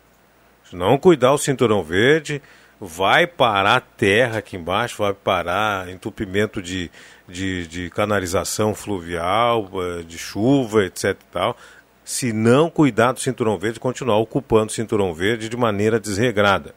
[0.69, 2.41] Se não cuidar o cinturão verde,
[2.81, 6.91] vai parar terra aqui embaixo, vai parar entupimento de,
[7.29, 11.13] de, de canalização fluvial, eh, de chuva, etc.
[11.13, 11.57] e tal.
[12.05, 16.75] Se não cuidar do cinturão verde, continuar ocupando o cinturão verde de maneira desregrada.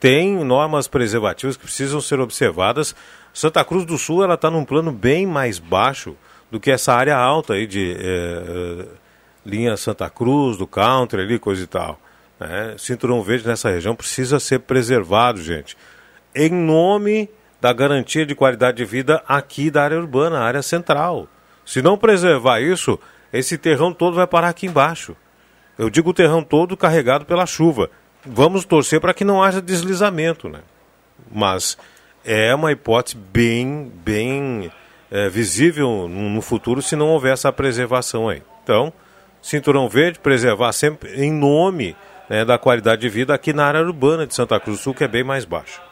[0.00, 2.94] Tem normas preservativas que precisam ser observadas.
[3.32, 6.16] Santa Cruz do Sul ela está num plano bem mais baixo
[6.50, 8.86] do que essa área alta aí de eh,
[9.44, 11.98] linha Santa Cruz, do country ali, coisa e tal.
[12.38, 12.74] né?
[12.76, 15.76] Cinturão verde nessa região precisa ser preservado, gente.
[16.34, 21.28] Em nome da garantia de qualidade de vida aqui da área urbana, área central.
[21.64, 22.98] Se não preservar isso,
[23.32, 25.16] esse terrão todo vai parar aqui embaixo.
[25.78, 27.90] Eu digo o terrão todo carregado pela chuva.
[28.24, 30.60] Vamos torcer para que não haja deslizamento, né?
[31.30, 31.76] Mas
[32.24, 34.70] é uma hipótese bem, bem
[35.10, 38.42] é, visível no, futuro se não houver essa preservação aí.
[38.62, 38.92] Então,
[39.40, 41.96] cinturão verde, preservar sempre em nome
[42.28, 45.04] né, da qualidade de vida aqui na área urbana de Santa Cruz do Sul, que
[45.04, 45.85] é bem mais baixa.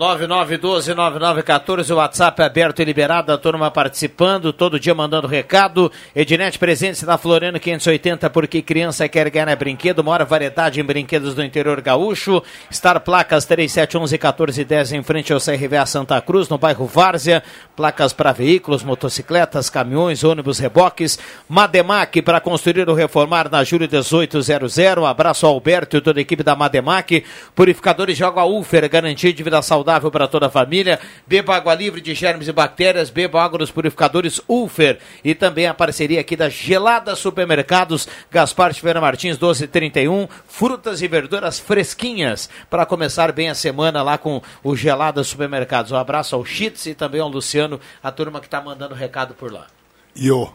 [0.00, 5.92] 9912-9914, o WhatsApp é aberto e liberado, a turma participando, todo dia mandando recado.
[6.16, 11.44] Ednet presente na Floriano 580, porque criança quer ganhar brinquedo, maior variedade em brinquedos do
[11.44, 12.42] interior gaúcho.
[12.72, 17.42] Star Placas 3711-1410 em frente ao CRVA Santa Cruz, no bairro Várzea.
[17.76, 21.18] Placas para veículos, motocicletas, caminhões, ônibus, reboques.
[21.46, 24.78] Mademac para construir ou reformar na Júlio 1800.
[25.06, 27.22] Abraço ao Alberto e toda a equipe da Mademac.
[27.54, 31.00] Purificadores de água Ufer, garantia de vida saudável saudável para toda a família.
[31.26, 35.74] Beba água livre de germes e bactérias, beba água dos purificadores Ulfer e também a
[35.74, 43.32] parceria aqui da Gelada Supermercados, Gaspar Tiveira Martins 1231, frutas e verduras fresquinhas para começar
[43.32, 45.90] bem a semana lá com o Gelada Supermercados.
[45.90, 49.52] Um abraço ao Chitz e também ao Luciano, a turma que está mandando recado por
[49.52, 49.66] lá.
[50.14, 50.52] Yo.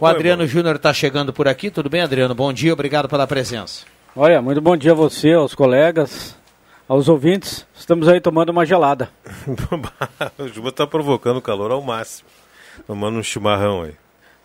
[0.00, 1.70] O Adriano Júnior está chegando por aqui.
[1.70, 2.34] Tudo bem, Adriano?
[2.34, 3.95] Bom dia, obrigado pela presença.
[4.18, 6.34] Olha, muito bom dia a você, aos colegas,
[6.88, 7.66] aos ouvintes.
[7.76, 9.10] Estamos aí tomando uma gelada.
[10.38, 12.26] o Juba tá provocando calor ao máximo.
[12.86, 13.92] Tomando um chimarrão aí.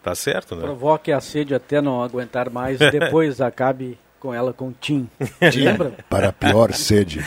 [0.04, 0.64] Tá certo, né?
[0.64, 5.10] Provoque a sede até não aguentar mais, depois acabe com ela com Tim.
[5.56, 5.94] Lembra?
[6.10, 7.26] Para a pior sede.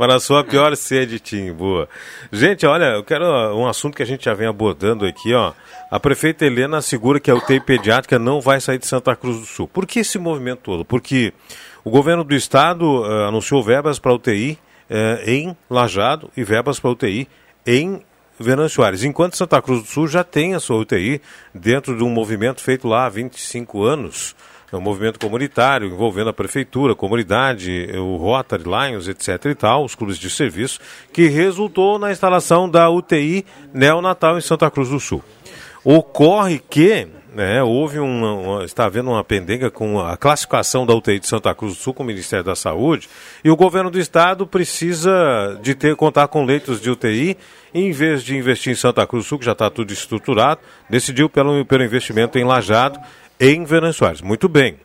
[0.00, 1.52] Para a sua pior sede, Tim.
[1.52, 1.86] Boa.
[2.32, 3.22] Gente, olha, eu quero
[3.54, 5.52] um assunto que a gente já vem abordando aqui, ó.
[5.90, 9.44] A prefeita Helena assegura que a UTI pediátrica não vai sair de Santa Cruz do
[9.44, 9.68] Sul.
[9.68, 10.86] Por que esse movimento todo?
[10.86, 11.34] Porque
[11.84, 14.58] o governo do estado uh, anunciou verbas para UTI
[14.88, 17.28] uh, em Lajado e verbas para UTI
[17.66, 18.00] em
[18.38, 19.04] Venâncio Aires.
[19.04, 21.20] Enquanto Santa Cruz do Sul já tem a sua UTI
[21.54, 24.34] dentro de um movimento feito lá há 25 anos,
[24.72, 29.46] é um movimento comunitário envolvendo a prefeitura, a comunidade, o Rotary, Lions, etc.
[29.46, 30.78] e tal, os clubes de serviço,
[31.12, 35.22] que resultou na instalação da UTI neonatal em Santa Cruz do Sul.
[35.82, 41.26] Ocorre que né, houve uma, está havendo uma pendenga com a classificação da UTI de
[41.26, 43.08] Santa Cruz do Sul com o Ministério da Saúde
[43.42, 47.36] e o governo do estado precisa de ter contar com leitos de UTI
[47.72, 51.28] em vez de investir em Santa Cruz do Sul, que já está tudo estruturado, decidiu
[51.30, 53.00] pelo, pelo investimento em Lajado
[53.40, 54.76] em Venâncio Muito bem.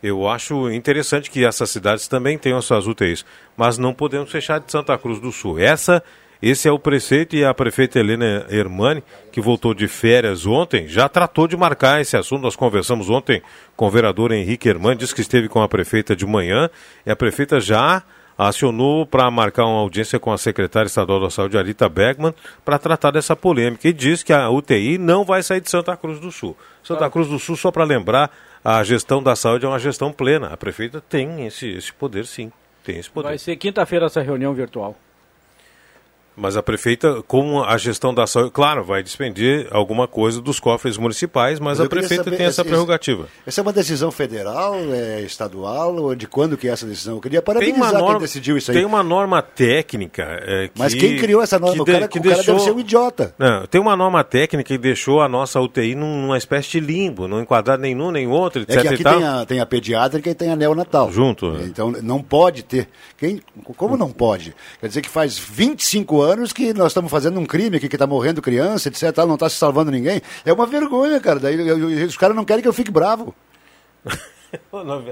[0.00, 3.24] Eu acho interessante que essas cidades também tenham suas UTIs,
[3.56, 5.58] mas não podemos fechar de Santa Cruz do Sul.
[5.58, 6.00] Essa,
[6.40, 11.08] esse é o prefeito e a prefeita Helena Hermani, que voltou de férias ontem, já
[11.08, 12.42] tratou de marcar esse assunto.
[12.42, 13.42] Nós conversamos ontem
[13.74, 16.70] com o vereador Henrique Hermani, disse que esteve com a prefeita de manhã,
[17.04, 18.04] e a prefeita já
[18.36, 22.34] acionou para marcar uma audiência com a secretária estadual da Saúde, Arita Bergman,
[22.64, 23.88] para tratar dessa polêmica.
[23.88, 26.56] E diz que a UTI não vai sair de Santa Cruz do Sul.
[26.82, 28.30] Santa Cruz do Sul, só para lembrar,
[28.64, 30.48] a gestão da saúde é uma gestão plena.
[30.48, 32.50] A prefeita tem esse, esse poder, sim.
[32.82, 33.28] Tem esse poder.
[33.28, 34.96] Vai ser quinta-feira essa reunião virtual.
[36.36, 40.96] Mas a prefeita, com a gestão da saúde, claro, vai despender alguma coisa dos cofres
[40.96, 43.28] municipais, mas, mas a prefeita saber, tem essa prerrogativa.
[43.46, 47.14] Essa é uma decisão federal, é, estadual, ou de quando que é essa decisão?
[47.14, 48.76] Eu queria parabenizar norma, quem decidiu isso aí.
[48.76, 51.80] Tem uma norma técnica é, que, Mas quem criou essa norma?
[51.80, 53.34] o, cara, que o deixou, cara deve ser um idiota.
[53.38, 57.40] Não, tem uma norma técnica que deixou a nossa UTI numa espécie de limbo, não
[57.40, 58.76] enquadrar nenhum nem outro, etc.
[58.76, 61.12] É que aqui tem a, tem a pediátrica e tem a neonatal.
[61.12, 61.56] Junto.
[61.62, 62.88] Então não pode ter.
[63.16, 63.40] Quem,
[63.76, 64.54] como não pode?
[64.80, 67.96] Quer dizer que faz 25 anos anos que nós estamos fazendo um crime aqui, que
[67.96, 69.16] está morrendo criança, etc.
[69.18, 70.20] Não está se salvando ninguém.
[70.44, 71.38] É uma vergonha, cara.
[71.38, 73.34] Daí eu, eu, os caras não querem que eu fique bravo.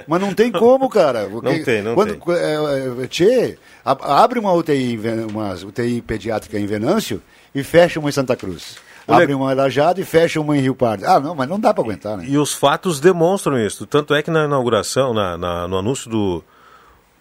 [0.06, 1.28] Mas não tem como, cara.
[1.30, 2.34] Porque não tem, não quando, tem.
[2.34, 4.98] É, é, tchê, abre uma UTI,
[5.30, 7.22] uma UTI pediátrica em Venâncio
[7.54, 8.76] e fecha uma em Santa Cruz.
[9.06, 11.04] Abre uma em Lajado e fecha uma em Rio Pardo.
[11.04, 12.24] Ah, não, mas não dá para aguentar, né?
[12.26, 13.84] E os fatos demonstram isso.
[13.84, 16.44] Tanto é que na inauguração, na, na no anúncio do,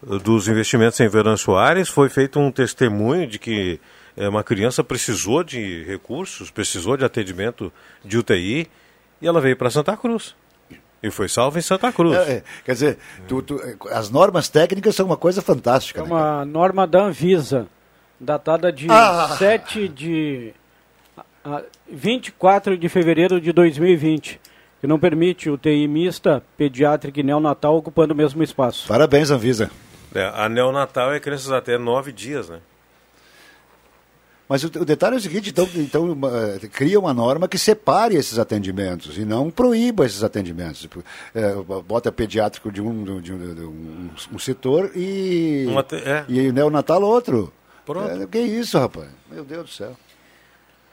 [0.01, 3.79] dos investimentos em Verão Soares, foi feito um testemunho de que
[4.17, 7.71] é, uma criança precisou de recursos, precisou de atendimento
[8.03, 8.67] de UTI
[9.21, 10.35] e ela veio para Santa Cruz.
[11.03, 12.15] E foi salva em Santa Cruz.
[12.15, 12.97] É, é, quer dizer,
[13.27, 13.59] tu, tu,
[13.89, 16.01] as normas técnicas são uma coisa fantástica.
[16.01, 17.67] É né, uma norma da Anvisa,
[18.19, 19.35] datada de ah.
[19.37, 20.53] 7 de.
[21.89, 24.39] 24 de fevereiro de 2020,
[24.79, 28.87] que não permite UTI mista, pediátrica e neonatal ocupando o mesmo espaço.
[28.87, 29.71] Parabéns, Anvisa.
[30.13, 32.59] É, a neonatal é crianças até nove dias, né?
[34.51, 38.17] Mas o, o, detalhe é o seguinte, então, então uh, cria uma norma que separe
[38.17, 40.83] esses atendimentos e não proíba esses atendimentos.
[40.83, 45.67] Uh, bota pediátrico de um, de um, de um, um setor e,
[46.05, 46.25] é.
[46.27, 47.53] e neonatal outro.
[47.85, 48.23] Pronto.
[48.23, 49.07] É, que isso, rapaz?
[49.31, 49.95] Meu Deus do céu.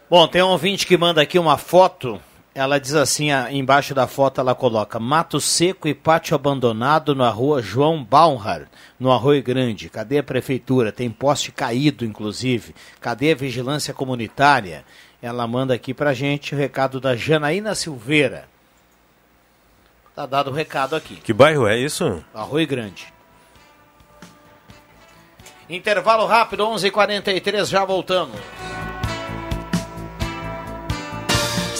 [0.08, 2.20] Bom, tem um ouvinte que manda aqui uma foto
[2.58, 7.62] ela diz assim, embaixo da foto ela coloca Mato Seco e pátio abandonado na rua
[7.62, 8.68] João Baumhar,
[8.98, 9.88] no Arroio Grande.
[9.88, 10.90] Cadê a prefeitura?
[10.90, 12.74] Tem poste caído, inclusive.
[13.00, 14.84] Cadê a vigilância comunitária?
[15.22, 18.48] Ela manda aqui pra gente o recado da Janaína Silveira.
[20.16, 21.14] Tá dado o recado aqui.
[21.14, 22.24] Que bairro é isso?
[22.34, 23.12] Arroio Grande.
[25.70, 28.36] Intervalo rápido, 11:43 já voltamos.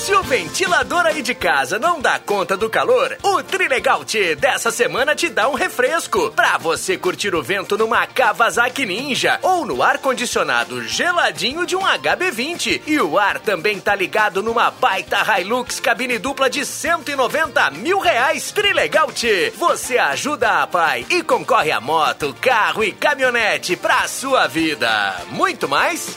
[0.09, 4.70] Se o ventilador aí de casa não dá conta do calor, o Trilegal T dessa
[4.70, 9.82] semana te dá um refresco pra você curtir o vento numa Kawasaki Ninja ou no
[9.82, 12.85] ar-condicionado geladinho de um HB20.
[12.86, 18.51] E o ar também tá ligado numa baita Hilux cabine dupla de 190 mil reais.
[18.51, 24.47] Trilegal T, você ajuda a pai e concorre a moto, carro e caminhonete pra sua
[24.47, 25.16] vida.
[25.32, 26.16] Muito mais?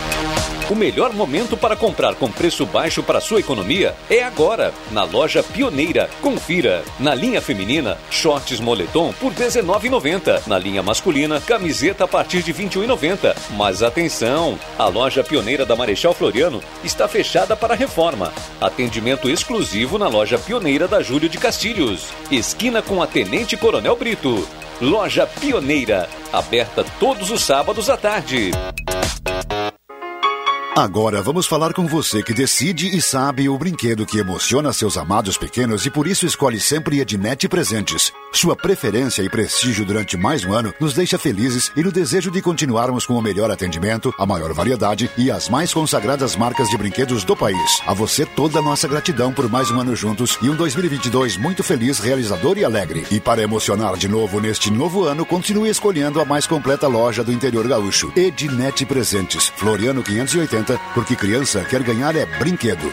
[0.71, 5.43] O melhor momento para comprar com preço baixo para sua economia é agora, na loja
[5.43, 6.09] Pioneira.
[6.21, 6.81] Confira.
[6.97, 10.47] Na linha feminina, shorts moletom por R$19,90.
[10.47, 13.35] Na linha masculina, camiseta a partir de R$21,90.
[13.57, 14.57] Mas atenção!
[14.79, 18.31] A loja Pioneira da Marechal Floriano está fechada para reforma.
[18.61, 22.13] Atendimento exclusivo na loja Pioneira da Júlio de Castilhos.
[22.31, 24.47] Esquina com a Tenente Coronel Brito.
[24.79, 28.51] Loja Pioneira, aberta todos os sábados à tarde.
[30.75, 35.37] Agora vamos falar com você que decide e sabe o brinquedo que emociona seus amados
[35.37, 38.13] pequenos e por isso escolhe sempre Ednet Presentes.
[38.31, 42.41] Sua preferência e prestígio durante mais um ano nos deixa felizes e no desejo de
[42.41, 47.25] continuarmos com o melhor atendimento, a maior variedade e as mais consagradas marcas de brinquedos
[47.25, 47.81] do país.
[47.85, 51.63] A você toda a nossa gratidão por mais um ano juntos e um 2022 muito
[51.63, 53.05] feliz, realizador e alegre.
[53.11, 57.33] E para emocionar de novo neste novo ano, continue escolhendo a mais completa loja do
[57.33, 58.13] interior gaúcho.
[58.15, 60.60] Ednet Presentes, Floriano 580
[60.93, 62.91] porque criança quer ganhar é brinquedo.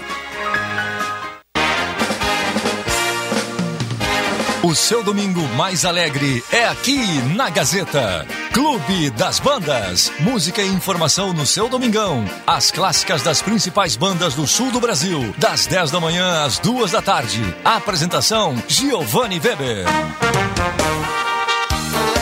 [4.63, 6.99] O seu domingo mais alegre é aqui
[7.35, 8.27] na Gazeta.
[8.53, 10.13] Clube das Bandas.
[10.19, 12.25] Música e informação no seu domingão.
[12.47, 15.35] As clássicas das principais bandas do sul do Brasil.
[15.39, 17.43] Das 10 da manhã às 2 da tarde.
[17.65, 19.87] Apresentação: Giovanni Weber.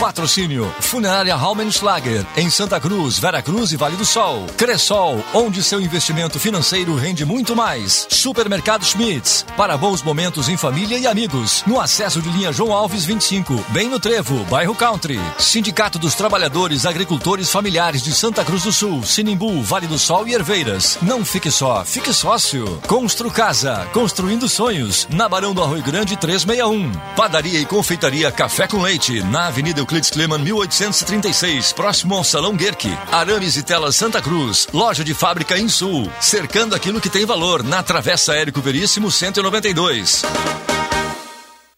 [0.01, 4.45] Patrocínio Funerária Raumenschlager em Santa Cruz, Vera Cruz e Vale do Sol.
[4.57, 8.07] Cressol, onde seu investimento financeiro rende muito mais.
[8.11, 11.65] Supermercado Schmitz, para bons momentos em família e amigos.
[11.67, 15.19] No acesso de linha João Alves 25, bem no Trevo, bairro Country.
[15.39, 20.35] Sindicato dos Trabalhadores Agricultores Familiares de Santa Cruz do Sul, Sinimbu, Vale do Sol e
[20.35, 20.99] Herveiras.
[21.01, 22.81] Não fique só, fique sócio.
[22.87, 25.09] Constru Casa, construindo sonhos.
[25.11, 26.93] Na Barão do Arroio Grande 361.
[27.17, 32.91] Padaria e confeitaria Café com Leite, na Avenida Euclides Kleman 1836, próximo ao Salão Guerque.
[33.13, 37.63] Arames e Telas Santa Cruz, loja de fábrica em Sul, cercando aquilo que tem valor
[37.63, 40.25] na Travessa Érico Veríssimo 192.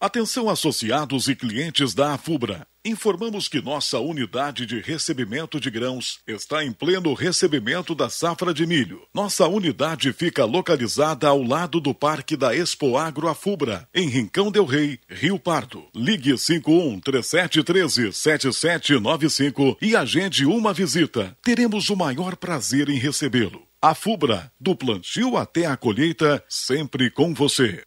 [0.01, 2.65] Atenção associados e clientes da Afubra.
[2.85, 8.65] Informamos que nossa unidade de recebimento de grãos está em pleno recebimento da safra de
[8.65, 9.03] milho.
[9.13, 14.67] Nossa unidade fica localizada ao lado do Parque da Expo Agro Afubra, em Rincão del
[14.67, 15.89] Rei, Rio Pardo.
[15.93, 21.37] Ligue 51 3713 7795 e agende uma visita.
[21.43, 23.63] Teremos o maior prazer em recebê-lo.
[23.83, 27.83] Afubra, do plantio até a colheita, sempre com você.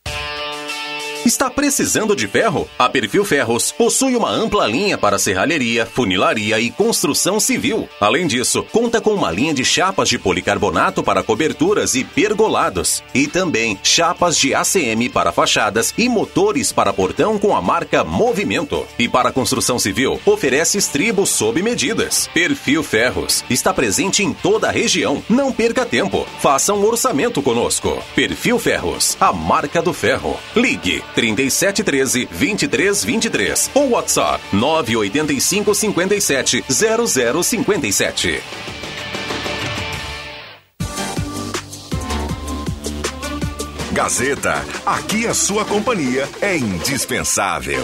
[1.24, 2.68] Está precisando de ferro?
[2.80, 7.88] A Perfil Ferros possui uma ampla linha para serralheria, funilaria e construção civil.
[8.00, 13.04] Além disso, conta com uma linha de chapas de policarbonato para coberturas e pergolados.
[13.14, 18.84] E também chapas de ACM para fachadas e motores para portão com a marca Movimento.
[18.98, 22.28] E para construção civil, oferece estribos sob medidas.
[22.34, 25.24] Perfil Ferros está presente em toda a região.
[25.30, 26.26] Não perca tempo.
[26.40, 28.02] Faça um orçamento conosco.
[28.16, 30.36] Perfil Ferros, a marca do ferro.
[30.56, 38.42] Ligue 3713 2323 ou WhatsApp 985 57 0057.
[43.92, 47.84] Gazeta, aqui a sua companhia é indispensável.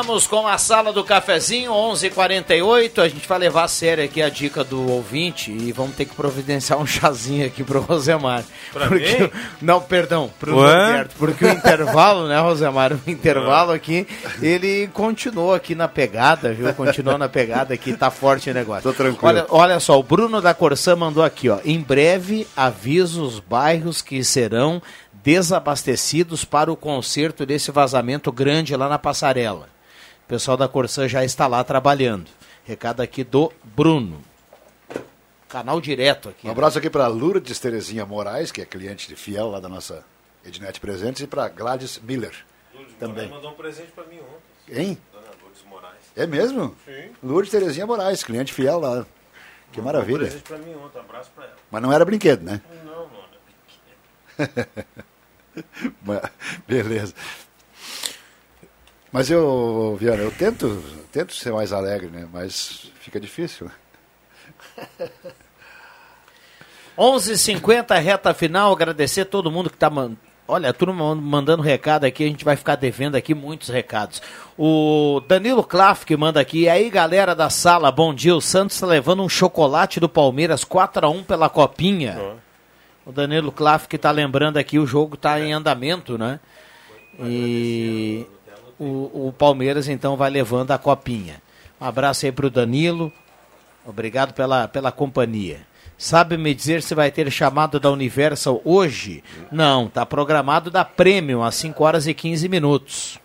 [0.27, 3.01] com a sala do cafezinho, 11:48.
[3.01, 6.13] A gente vai levar a sério aqui a dica do ouvinte e vamos ter que
[6.13, 8.43] providenciar um chazinho aqui pro Rosemar.
[8.73, 9.29] Pra porque, mim?
[9.61, 10.55] Não, perdão, pro?
[10.55, 14.07] Roberto, porque o intervalo, né, Rosemar, o intervalo aqui,
[14.41, 16.73] ele continuou aqui na pegada, viu?
[16.73, 18.83] Continuou na pegada aqui, tá forte o negócio.
[18.83, 19.27] Tô tranquilo.
[19.27, 21.59] Olha, olha só, o Bruno da Corsã mandou aqui, ó.
[21.63, 24.81] Em breve avisa os bairros que serão
[25.23, 29.70] desabastecidos para o conserto desse vazamento grande lá na passarela.
[30.31, 32.31] O pessoal da Corsã já está lá trabalhando.
[32.63, 34.21] Recado aqui do Bruno.
[35.49, 36.47] Canal direto aqui.
[36.47, 40.05] Um abraço aqui para Lourdes Terezinha Moraes, que é cliente de fiel lá da nossa
[40.45, 42.33] Ednet Presentes, e para Gladys Miller.
[42.97, 43.27] também.
[43.27, 44.81] mandou um presente para mim ontem.
[44.81, 44.97] Hein?
[45.11, 45.99] Dona Lourdes Moraes.
[46.15, 46.77] É mesmo?
[46.85, 47.11] Sim.
[47.21, 49.05] Lourdes Terezinha Moraes, cliente fiel lá.
[49.73, 50.19] Que Um maravilha.
[50.19, 51.55] presente para mim ontem, abraço para ela.
[51.69, 52.61] Mas não era brinquedo, né?
[52.85, 54.45] Não, não,
[56.05, 56.21] Mas-
[56.65, 57.13] Beleza.
[59.11, 60.81] Mas eu, Viana, eu tento,
[61.11, 62.27] tento ser mais alegre, né?
[62.31, 63.69] Mas fica difícil.
[66.97, 68.71] 11:50 reta final.
[68.71, 70.13] Agradecer todo mundo que está man...
[70.47, 74.21] Olha, a turma mandando recado aqui, a gente vai ficar devendo aqui muitos recados.
[74.57, 76.61] O Danilo Klaff que manda aqui.
[76.61, 78.35] E aí, galera da sala, bom dia.
[78.35, 82.19] O Santos está levando um chocolate do Palmeiras 4 a 1 pela Copinha.
[83.05, 86.39] O Danilo Klaff que está lembrando aqui, o jogo está em andamento, né?
[87.19, 88.25] E
[88.83, 91.39] o, o Palmeiras então vai levando a Copinha.
[91.79, 93.13] Um abraço aí para o Danilo.
[93.85, 95.61] Obrigado pela, pela companhia.
[95.97, 99.23] Sabe me dizer se vai ter chamado da Universal hoje?
[99.51, 103.19] Não, está programado da Premium às 5 horas e 15 minutos.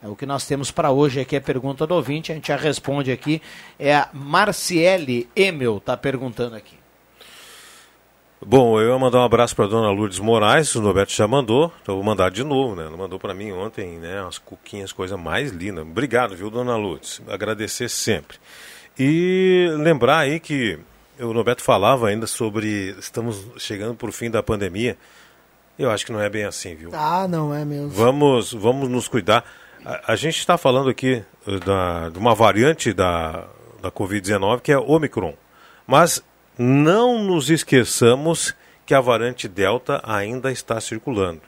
[0.00, 2.56] É o que nós temos para hoje aqui, a pergunta do ouvinte, a gente já
[2.56, 3.42] responde aqui.
[3.76, 6.79] É a Marciele Emel, está perguntando aqui.
[8.44, 11.94] Bom, eu ia mandar um abraço para dona Lourdes Moraes, o Norberto já mandou, então
[11.94, 12.86] vou mandar de novo, né?
[12.86, 14.22] Ela mandou para mim ontem, né?
[14.22, 15.82] Umas cuquinhas, coisa mais linda.
[15.82, 17.20] Obrigado, viu, dona Lourdes?
[17.28, 18.38] Agradecer sempre.
[18.98, 20.78] E lembrar aí que
[21.18, 24.96] o Norberto falava ainda sobre estamos chegando para o fim da pandemia.
[25.78, 26.90] Eu acho que não é bem assim, viu?
[26.94, 27.90] Ah, não é mesmo.
[27.90, 29.44] Vamos, vamos nos cuidar.
[29.84, 33.44] A, a gente está falando aqui eh, da, de uma variante da,
[33.82, 35.34] da Covid-19 que é Omicron.
[35.86, 36.22] Mas
[36.62, 38.54] não nos esqueçamos
[38.84, 41.40] que a variante Delta ainda está circulando.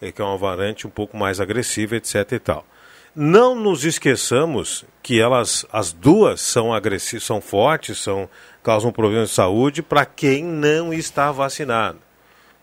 [0.00, 2.66] É que é uma variante um pouco mais agressiva, etc e tal.
[3.14, 8.30] Não nos esqueçamos que elas, as duas, são agressivas, são fortes, são
[8.62, 11.98] causam problemas de saúde para quem não está vacinado.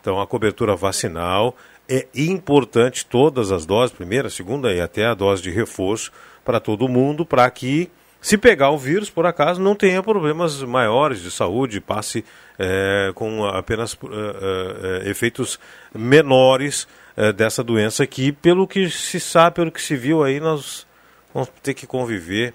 [0.02, 1.56] Então, a cobertura vacinal
[1.88, 6.12] é importante, todas as doses, primeira, segunda e até a dose de reforço
[6.44, 7.92] para todo mundo, para que,
[8.24, 12.24] se pegar o vírus, por acaso, não tenha problemas maiores de saúde, passe
[12.58, 15.60] eh, com apenas eh, eh, efeitos
[15.94, 16.88] menores
[17.18, 20.88] eh, dessa doença que, pelo que se sabe, pelo que se viu aí, nós
[21.34, 22.54] vamos ter que conviver,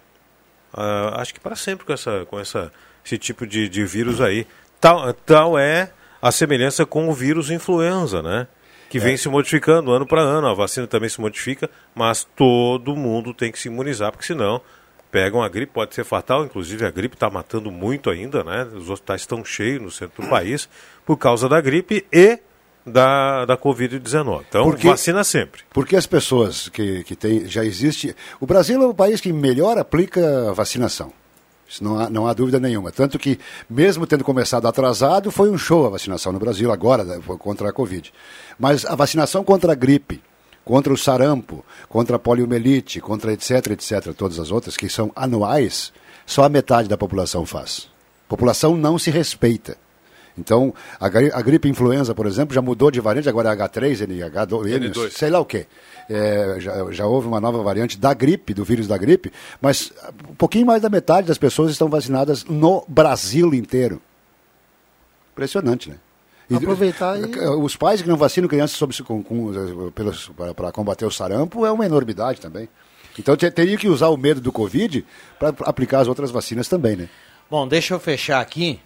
[0.72, 2.72] ah, acho que para sempre com, essa, com essa,
[3.04, 4.46] esse tipo de, de vírus aí.
[4.80, 5.90] Tal, tal é
[6.22, 8.46] a semelhança com o vírus influenza, né?
[8.88, 13.34] Que vem se modificando ano para ano, a vacina também se modifica, mas todo mundo
[13.34, 14.62] tem que se imunizar, porque senão
[15.10, 18.68] pegam a gripe, pode ser fatal, inclusive a gripe está matando muito ainda, né?
[18.74, 20.68] Os hospitais estão cheios no centro do país
[21.06, 22.38] por causa da gripe e
[22.84, 24.44] da, da Covid-19.
[24.48, 25.62] Então, Porque- vacina sempre.
[25.70, 28.14] Porque as pessoas que, que tem, já existe.
[28.40, 31.12] O Brasil é o país que melhor aplica a vacinação.
[31.68, 32.90] Isso não há, não há dúvida nenhuma.
[32.90, 37.20] Tanto que, mesmo tendo começado atrasado, foi um show a vacinação no Brasil agora né,
[37.38, 38.10] contra a Covid.
[38.58, 40.22] Mas a vacinação contra a gripe,
[40.68, 45.90] contra o sarampo, contra a poliomielite, contra etc, etc, todas as outras que são anuais,
[46.26, 47.88] só a metade da população faz.
[48.26, 49.78] A população não se respeita.
[50.36, 54.06] Então, a, gri- a gripe influenza, por exemplo, já mudou de variante, agora é H3,
[54.06, 55.10] NH2, N2.
[55.10, 55.66] sei lá o quê.
[56.06, 59.32] É, já, já houve uma nova variante da gripe, do vírus da gripe,
[59.62, 59.90] mas
[60.28, 64.02] um pouquinho mais da metade das pessoas estão vacinadas no Brasil inteiro.
[65.32, 65.96] Impressionante, né?
[66.50, 69.22] E- Aproveitar e- Os pais que não vacinam crianças sobre, com,
[70.56, 72.68] para combater o sarampo é uma enormidade também.
[73.18, 75.04] Então te- teria que usar o medo do Covid
[75.38, 77.08] para aplicar as outras vacinas também, né?
[77.50, 78.78] Bom, deixa eu fechar aqui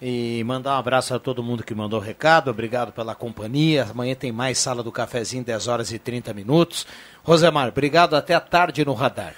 [0.00, 2.50] e mandar um abraço a todo mundo que mandou recado.
[2.50, 3.86] Obrigado pela companhia.
[3.88, 6.86] Amanhã tem mais Sala do Cafezinho, 10 horas e 30 minutos.
[7.22, 8.14] Rosemar, obrigado.
[8.16, 9.34] Até a tarde no radar.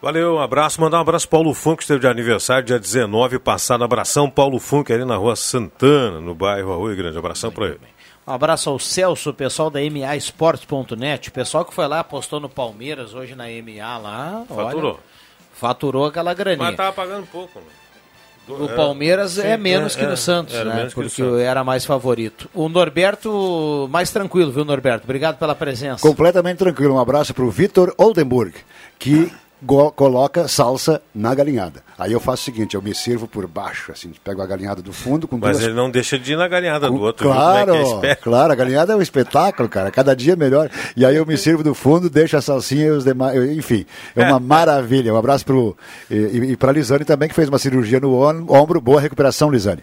[0.00, 0.80] Valeu, um abraço.
[0.80, 3.82] Mandar um abraço pro Paulo Funk, que esteve de aniversário dia 19 passado.
[3.82, 7.16] Abração, Paulo Funk, ali na rua Santana, no bairro Arroio Grande.
[7.16, 7.80] Abração para ele.
[8.26, 11.28] Um abraço ao Celso, o pessoal da MA Esportes.net.
[11.28, 14.44] O pessoal que foi lá, apostou no Palmeiras hoje na MA lá.
[14.48, 14.92] Faturou.
[14.92, 15.00] Olha,
[15.54, 16.66] faturou aquela graninha.
[16.66, 17.66] Mas tava pagando pouco, né?
[18.48, 20.88] O Palmeiras é, sim, menos é, que no é, Santos, né?
[20.94, 21.40] Porque Santos.
[21.40, 22.48] era mais favorito.
[22.54, 25.04] O Norberto, mais tranquilo, viu, Norberto?
[25.04, 26.00] Obrigado pela presença.
[26.00, 26.94] Completamente tranquilo.
[26.94, 28.54] Um abraço para o Vitor Oldenburg,
[29.00, 29.32] que
[29.64, 31.82] coloca salsa na galinhada.
[31.98, 34.92] Aí eu faço o seguinte, eu me sirvo por baixo, assim, pego a galinhada do
[34.92, 35.64] fundo com Mas duas...
[35.64, 37.26] ele não deixa de ir na galinhada do outro.
[37.26, 38.22] Claro, como é que é esperto?
[38.22, 39.90] claro, a galinhada é um espetáculo, cara.
[39.90, 40.70] Cada dia melhor.
[40.96, 43.36] E aí eu me sirvo do fundo, deixo a salsinha e os demais.
[43.56, 45.12] Enfim, é uma maravilha.
[45.14, 45.76] Um abraço pro,
[46.10, 48.14] e, e, pra Lisane também, que fez uma cirurgia no
[48.52, 48.80] ombro.
[48.80, 49.82] Boa recuperação, Lisane.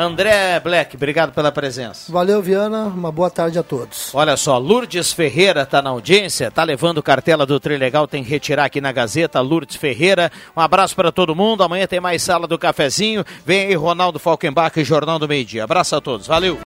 [0.00, 2.12] André Black, obrigado pela presença.
[2.12, 2.84] Valeu, Viana.
[2.84, 4.14] Uma boa tarde a todos.
[4.14, 8.66] Olha só, Lourdes Ferreira está na audiência, tá levando cartela do Trilegal, tem que retirar
[8.66, 10.30] aqui na Gazeta, Lourdes Ferreira.
[10.56, 11.64] Um abraço para todo mundo.
[11.64, 13.24] Amanhã tem mais sala do cafezinho.
[13.44, 15.64] Vem aí Ronaldo Falkenbach e Jornal do Meio Dia.
[15.64, 16.28] Abraço a todos.
[16.28, 16.56] Valeu.